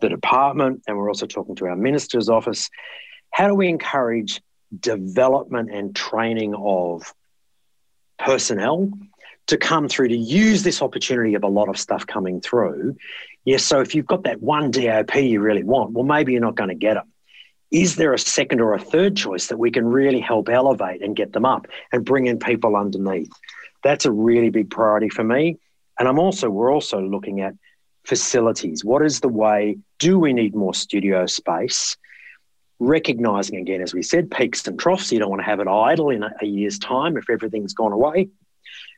the 0.00 0.08
department, 0.08 0.82
and 0.86 0.96
we're 0.96 1.08
also 1.08 1.26
talking 1.26 1.56
to 1.56 1.66
our 1.66 1.76
minister's 1.76 2.28
office. 2.28 2.70
How 3.30 3.48
do 3.48 3.54
we 3.54 3.68
encourage 3.68 4.40
development 4.78 5.70
and 5.70 5.94
training 5.94 6.54
of 6.54 7.12
personnel 8.18 8.90
to 9.46 9.56
come 9.56 9.88
through 9.88 10.08
to 10.08 10.16
use 10.16 10.62
this 10.62 10.82
opportunity 10.82 11.34
of 11.34 11.44
a 11.44 11.48
lot 11.48 11.68
of 11.68 11.78
stuff 11.78 12.06
coming 12.06 12.40
through? 12.40 12.96
Yes, 13.44 13.64
so 13.64 13.80
if 13.80 13.94
you've 13.94 14.06
got 14.06 14.24
that 14.24 14.42
one 14.42 14.70
DOP 14.70 15.14
you 15.16 15.40
really 15.40 15.64
want, 15.64 15.92
well, 15.92 16.04
maybe 16.04 16.32
you're 16.32 16.40
not 16.40 16.56
going 16.56 16.68
to 16.70 16.74
get 16.74 16.94
them. 16.94 17.12
Is 17.70 17.96
there 17.96 18.14
a 18.14 18.18
second 18.18 18.60
or 18.60 18.74
a 18.74 18.80
third 18.80 19.16
choice 19.16 19.48
that 19.48 19.58
we 19.58 19.70
can 19.70 19.86
really 19.86 20.20
help 20.20 20.48
elevate 20.48 21.02
and 21.02 21.16
get 21.16 21.32
them 21.32 21.44
up 21.44 21.66
and 21.92 22.04
bring 22.04 22.26
in 22.26 22.38
people 22.38 22.76
underneath? 22.76 23.30
That's 23.86 24.04
a 24.04 24.10
really 24.10 24.50
big 24.50 24.68
priority 24.68 25.08
for 25.08 25.22
me. 25.22 25.58
And 25.96 26.08
I'm 26.08 26.18
also, 26.18 26.50
we're 26.50 26.72
also 26.72 27.00
looking 27.00 27.40
at 27.40 27.54
facilities. 28.04 28.84
What 28.84 29.02
is 29.04 29.20
the 29.20 29.28
way? 29.28 29.78
Do 30.00 30.18
we 30.18 30.32
need 30.32 30.56
more 30.56 30.74
studio 30.74 31.26
space? 31.26 31.96
Recognizing 32.80 33.60
again, 33.60 33.80
as 33.80 33.94
we 33.94 34.02
said, 34.02 34.28
peaks 34.28 34.66
and 34.66 34.76
troughs. 34.76 35.12
You 35.12 35.20
don't 35.20 35.30
want 35.30 35.42
to 35.42 35.46
have 35.46 35.60
it 35.60 35.68
idle 35.68 36.10
in 36.10 36.24
a, 36.24 36.44
year's 36.44 36.80
time 36.80 37.16
if 37.16 37.30
everything's 37.30 37.74
gone 37.74 37.92
away. 37.92 38.28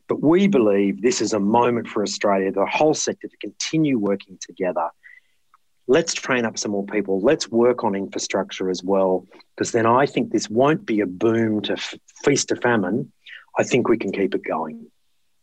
But 0.09 0.23
we 0.23 0.49
believe 0.49 1.03
this 1.03 1.21
is 1.21 1.35
a 1.35 1.39
moment 1.39 1.87
for 1.87 2.03
Australia, 2.03 2.51
the 2.51 2.65
whole 2.65 2.95
sector, 2.95 3.29
to 3.29 3.37
continue 3.37 3.99
working 3.99 4.39
together. 4.41 4.89
Let's 5.87 6.15
train 6.15 6.47
up 6.47 6.57
some 6.59 6.71
more 6.71 6.87
people. 6.87 7.21
Let's 7.21 7.47
work 7.51 7.85
on 7.85 7.95
infrastructure 7.95 8.71
as 8.71 8.83
well, 8.83 9.27
because 9.55 9.71
then 9.73 9.85
I 9.85 10.07
think 10.07 10.33
this 10.33 10.49
won't 10.49 10.87
be 10.87 11.01
a 11.01 11.07
boom 11.07 11.61
to 11.63 11.75
f- 11.75 11.95
feast 12.25 12.49
to 12.49 12.57
famine. 12.57 13.13
I 13.59 13.65
think 13.65 13.89
we 13.89 13.99
can 13.99 14.13
keep 14.13 14.35
it 14.35 14.45
going. 14.45 14.87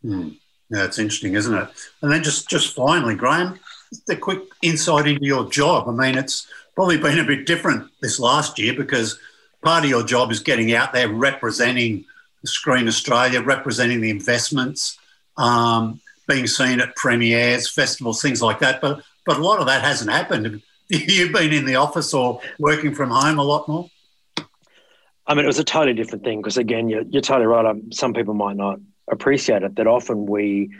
Mm. 0.04 0.38
Yeah, 0.70 0.86
it's 0.86 0.98
interesting, 0.98 1.36
isn't 1.36 1.54
it? 1.54 1.70
And 2.02 2.12
then 2.12 2.24
just 2.24 2.50
just 2.50 2.74
finally, 2.74 3.16
Graeme, 3.16 3.60
the 4.08 4.16
quick 4.16 4.42
insight 4.64 5.08
into 5.08 5.26
your 5.26 5.50
job. 5.50 5.88
I 5.88 5.92
mean, 5.92 6.18
it's 6.18 6.48
probably 6.74 6.98
been 6.98 7.20
a 7.20 7.26
bit 7.26 7.46
different 7.46 7.90
this 8.02 8.20
last 8.20 8.58
year 8.58 8.74
because 8.74 9.20
part 9.64 9.84
of 9.84 9.90
your 9.90 10.04
job 10.04 10.32
is 10.32 10.40
getting 10.40 10.74
out 10.74 10.94
there 10.94 11.10
representing 11.10 12.06
Screen 12.46 12.88
Australia, 12.88 13.42
representing 13.42 14.02
the 14.02 14.10
investments, 14.10 14.98
um, 15.38 16.00
being 16.28 16.48
seen 16.48 16.80
at 16.80 16.96
premieres, 16.96 17.70
festivals, 17.70 18.22
things 18.22 18.42
like 18.42 18.60
that. 18.60 18.82
But 18.82 19.04
but 19.26 19.38
a 19.38 19.44
lot 19.44 19.60
of 19.60 19.68
that 19.68 19.84
hasn't 19.84 20.12
happened. 20.12 20.62
You've 20.88 21.34
been 21.34 21.52
in 21.52 21.66
the 21.66 21.76
office 21.76 22.14
or 22.14 22.42
working 22.60 22.94
from 22.96 23.10
home 23.10 23.40
a 23.40 23.44
lot 23.44 23.68
more. 23.68 23.90
I 25.28 25.34
mean, 25.34 25.46
it 25.46 25.48
was 25.48 25.60
a 25.60 25.64
totally 25.64 25.94
different 25.94 26.24
thing 26.24 26.42
because 26.42 26.58
again, 26.58 26.90
you're, 26.90 27.04
you're 27.04 27.22
totally 27.22 27.48
right. 27.48 27.66
Um, 27.66 27.92
some 27.92 28.14
people 28.14 28.34
might 28.34 28.56
not 28.56 28.80
appreciate 29.10 29.64
it 29.64 29.76
that 29.76 29.88
often 29.88 30.26
we 30.26 30.72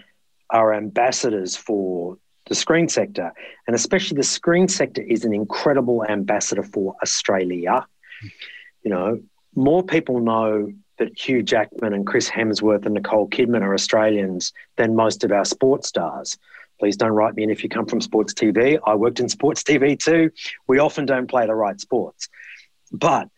are 0.50 0.74
ambassadors 0.74 1.56
for 1.56 2.18
the 2.48 2.56
screen 2.56 2.88
sector, 2.88 3.34
and 3.66 3.76
especially 3.76 4.18
the 4.18 4.24
screen 4.24 4.68
sector 4.68 5.02
is 5.02 5.26
an 5.26 5.34
incredible 5.34 6.06
ambassador 6.06 6.62
for 6.62 6.96
Australia. 7.02 7.88
You 8.84 8.92
know, 8.92 9.22
more 9.56 9.84
people 9.84 10.20
know 10.20 10.72
that 11.00 11.20
Hugh 11.20 11.42
Jackman 11.42 11.94
and 11.94 12.06
Chris 12.06 12.30
Hemsworth 12.30 12.86
and 12.86 12.94
Nicole 12.94 13.28
Kidman 13.28 13.62
are 13.62 13.74
Australians 13.74 14.54
than 14.78 14.96
most 14.96 15.24
of 15.24 15.32
our 15.32 15.44
sports 15.44 15.90
stars. 15.90 16.38
Please 16.80 16.98
don't 16.98 17.12
write 17.12 17.36
me 17.36 17.44
in 17.44 17.50
if 17.50 17.64
you 17.64 17.70
come 17.70 17.86
from 17.86 18.02
sports 18.02 18.34
TV. 18.34 18.78
I 18.86 18.96
worked 18.96 19.20
in 19.20 19.30
sports 19.30 19.64
TV 19.64 19.98
too. 19.98 20.32
We 20.68 20.80
often 20.80 21.06
don't 21.06 21.28
play 21.28 21.48
the 21.48 21.56
right 21.56 21.80
sports. 21.80 22.30
But 22.92 23.30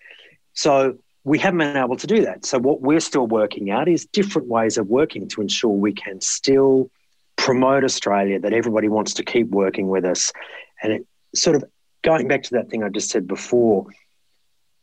so 0.57 0.97
we 1.23 1.37
haven't 1.37 1.59
been 1.59 1.77
able 1.77 1.97
to 1.97 2.07
do 2.07 2.23
that. 2.23 2.43
So 2.43 2.57
what 2.57 2.81
we're 2.81 2.99
still 2.99 3.27
working 3.27 3.69
out 3.69 3.87
is 3.87 4.07
different 4.07 4.47
ways 4.47 4.79
of 4.79 4.87
working 4.87 5.27
to 5.29 5.41
ensure 5.41 5.69
we 5.69 5.93
can 5.93 6.19
still 6.19 6.89
promote 7.35 7.83
Australia, 7.83 8.39
that 8.39 8.53
everybody 8.53 8.89
wants 8.89 9.13
to 9.13 9.23
keep 9.23 9.49
working 9.49 9.87
with 9.87 10.03
us. 10.03 10.33
And 10.81 10.93
it 10.93 11.07
sort 11.35 11.57
of 11.57 11.63
going 12.01 12.27
back 12.27 12.41
to 12.43 12.55
that 12.55 12.71
thing 12.71 12.83
I 12.83 12.89
just 12.89 13.11
said 13.11 13.27
before, 13.27 13.85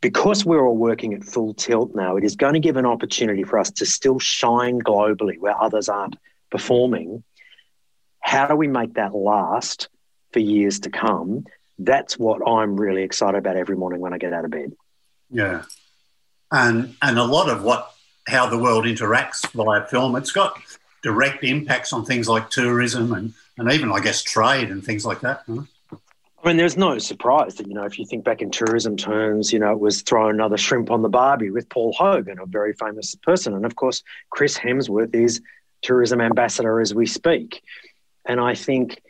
because 0.01 0.45
we're 0.45 0.65
all 0.65 0.77
working 0.77 1.13
at 1.13 1.25
full 1.25 1.55
tilt 1.55 1.93
now, 1.93 2.17
it 2.17 2.23
is 2.23 2.37
going 2.37 2.55
to 2.55 2.61
give 2.61 2.77
an 2.77 2.87
opportunity 2.87 3.43
for 3.43 3.59
us 3.59 3.73
to 3.73 3.85
still 3.85 4.21
shine 4.21 4.81
globally 4.81 5.41
where 5.41 5.61
others 5.61 5.89
aren't 5.89 6.15
performing. 6.53 7.25
How 8.21 8.47
do 8.47 8.55
we 8.55 8.69
make 8.69 8.95
that 8.95 9.13
last 9.13 9.89
for 10.33 10.39
years 10.39 10.79
to 10.81 10.91
come? 10.91 11.47
That's 11.81 12.17
what 12.17 12.49
I'm 12.49 12.77
really 12.77 13.03
excited 13.03 13.39
about 13.39 13.57
every 13.57 13.77
morning 13.77 13.99
when 13.99 14.15
I 14.15 14.19
get 14.19 14.33
out 14.33 14.45
of 14.45 14.53
bed. 14.53 14.73
Yeah. 15.31 15.63
And 16.51 16.97
and 17.03 17.19
a 17.19 17.25
lot 17.25 17.49
of 17.49 17.63
what 17.63 17.95
how 18.27 18.49
the 18.49 18.59
world 18.59 18.85
interacts 18.85 19.51
via 19.53 19.87
film, 19.87 20.17
it's 20.17 20.33
got 20.33 20.59
direct 21.03 21.45
impacts 21.45 21.93
on 21.93 22.05
things 22.05 22.29
like 22.29 22.49
tourism 22.49 23.13
and, 23.13 23.35
and 23.59 23.71
even 23.71 23.93
I 23.93 24.01
guess 24.01 24.23
trade 24.23 24.71
and 24.71 24.83
things 24.83 25.05
like 25.05 25.21
that. 25.21 25.43
Huh? 25.47 25.63
I 26.45 26.49
mean, 26.49 26.59
there's 26.59 26.77
no 26.77 26.99
surprise 26.99 27.55
that, 27.55 27.67
you 27.67 27.73
know, 27.73 27.85
if 27.85 27.99
you 27.99 28.05
think 28.05 28.23
back 28.23 28.43
in 28.43 28.51
tourism 28.51 28.99
terms, 28.99 29.51
you 29.51 29.59
know, 29.59 29.73
it 29.73 29.81
was 29.81 30.03
throw 30.03 30.29
another 30.29 30.59
shrimp 30.59 30.91
on 30.91 31.01
the 31.01 31.09
barbie 31.09 31.51
with 31.51 31.71
Paul 31.71 31.95
Hogan, 31.95 32.39
a 32.39 32.45
very 32.45 32.75
famous 32.75 33.15
person. 33.15 33.55
And 33.55 33.65
of 33.65 33.77
course, 33.77 34.03
Chris 34.29 34.59
Hemsworth 34.59 35.15
is 35.15 35.41
tourism 35.81 36.21
ambassador 36.21 36.81
as 36.81 36.95
we 36.95 37.07
speak. 37.07 37.63
And 38.27 38.41
I 38.41 38.55
think 38.55 39.01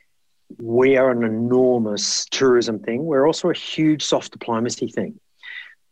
we 0.59 0.96
are 0.96 1.11
an 1.11 1.24
enormous 1.24 2.27
tourism 2.27 2.79
thing. 2.79 3.05
We're 3.05 3.27
also 3.27 3.50
a 3.50 3.55
huge 3.55 4.05
soft 4.05 4.31
diplomacy 4.31 4.88
thing. 4.88 5.18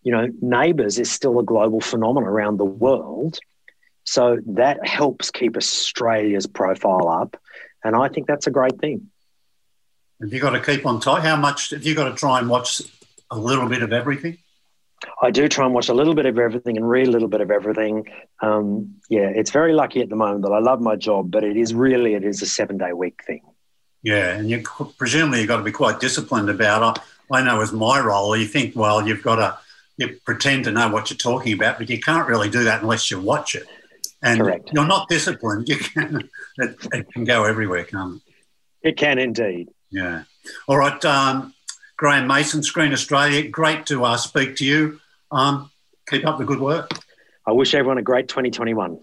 You 0.03 0.13
know, 0.13 0.29
Neighbours 0.41 0.99
is 0.99 1.11
still 1.11 1.39
a 1.39 1.45
global 1.45 1.81
phenomenon 1.81 2.29
around 2.29 2.57
the 2.59 2.65
world. 2.65 3.39
So 4.05 4.39
that 4.47 4.87
helps 4.87 5.31
keep 5.31 5.57
Australia's 5.57 6.47
profile 6.47 7.09
up. 7.09 7.37
And 7.85 7.95
I 7.95 8.09
think 8.09 8.27
that's 8.27 8.47
a 8.47 8.51
great 8.51 8.79
thing. 8.81 9.11
Have 10.21 10.33
you 10.33 10.41
got 10.41 10.51
to 10.51 10.61
keep 10.61 10.87
on 10.87 11.01
top? 11.01 11.21
How 11.23 11.37
much 11.37 11.71
have 11.71 11.85
you 11.85 11.95
got 11.95 12.09
to 12.09 12.15
try 12.15 12.39
and 12.39 12.49
watch 12.49 12.83
a 13.31 13.37
little 13.37 13.69
bit 13.69 13.83
of 13.83 13.93
everything? 13.93 14.39
I 15.21 15.31
do 15.31 15.49
try 15.49 15.65
and 15.65 15.75
watch 15.75 15.89
a 15.89 15.95
little 15.95 16.15
bit 16.15 16.27
of 16.27 16.39
everything 16.39 16.77
and 16.77 16.89
read 16.89 17.09
a 17.09 17.11
little 17.11 17.29
bit 17.29 17.41
of 17.41 17.51
everything. 17.51 18.09
Um, 18.41 18.97
yeah, 19.09 19.29
it's 19.35 19.51
very 19.51 19.73
lucky 19.73 20.01
at 20.01 20.09
the 20.09 20.17
moment 20.17 20.43
that 20.43 20.53
I 20.53 20.61
love 20.61 20.81
my 20.81 20.95
job, 20.95 21.31
but 21.31 21.43
it 21.43 21.57
is 21.57 21.75
really 21.75 22.15
it 22.15 22.25
is 22.25 22.41
a 22.43 22.47
seven 22.47 22.79
day 22.79 22.93
week 22.93 23.21
thing. 23.27 23.43
Yeah, 24.03 24.31
and 24.31 24.49
you 24.49 24.63
presumably 24.97 25.41
you've 25.41 25.49
got 25.49 25.59
to 25.59 25.63
be 25.65 25.73
quite 25.73 26.01
disciplined 26.01 26.51
about 26.51 26.97
it. 26.97 27.03
I 27.31 27.43
know 27.43 27.61
as 27.61 27.73
my 27.73 27.99
role, 28.01 28.37
you 28.37 28.47
think, 28.47 28.77
well, 28.77 29.07
you've 29.07 29.23
got 29.23 29.37
to 29.37 29.59
you 30.03 30.21
pretend 30.25 30.65
to 30.65 30.73
know 30.73 30.89
what 30.89 31.11
you're 31.11 31.17
talking 31.17 31.53
about, 31.53 31.79
but 31.79 31.89
you 31.89 32.01
can't 32.01 32.29
really 32.29 32.51
do 32.51 32.65
that 32.65 32.83
unless 32.83 33.11
you 33.11 33.21
watch 33.21 33.55
it. 33.55 33.67
And 34.23 34.41
Correct. 34.41 34.71
you're 34.73 34.87
not 34.87 35.09
disciplined. 35.09 35.69
You 35.69 35.77
can 35.77 36.29
it, 36.59 36.77
it 36.93 37.13
can 37.13 37.25
go 37.25 37.45
everywhere, 37.45 37.85
can't 37.85 38.17
it? 38.17 38.89
It 38.91 38.97
can 38.97 39.19
indeed. 39.19 39.71
Yeah. 39.91 40.25
All 40.67 40.77
right, 40.77 41.05
um, 41.05 41.55
Graeme 41.97 42.27
Mason, 42.27 42.63
Screen 42.63 42.93
Australia. 42.93 43.49
Great 43.49 43.87
to 43.87 44.05
uh, 44.05 44.17
speak 44.17 44.57
to 44.57 44.65
you. 44.65 45.01
Um, 45.31 45.71
keep 46.09 46.27
up 46.27 46.39
the 46.39 46.45
good 46.45 46.61
work. 46.61 46.91
I 47.47 47.53
wish 47.53 47.75
everyone 47.75 47.99
a 47.99 48.03
great 48.03 48.29
2021. 48.29 49.01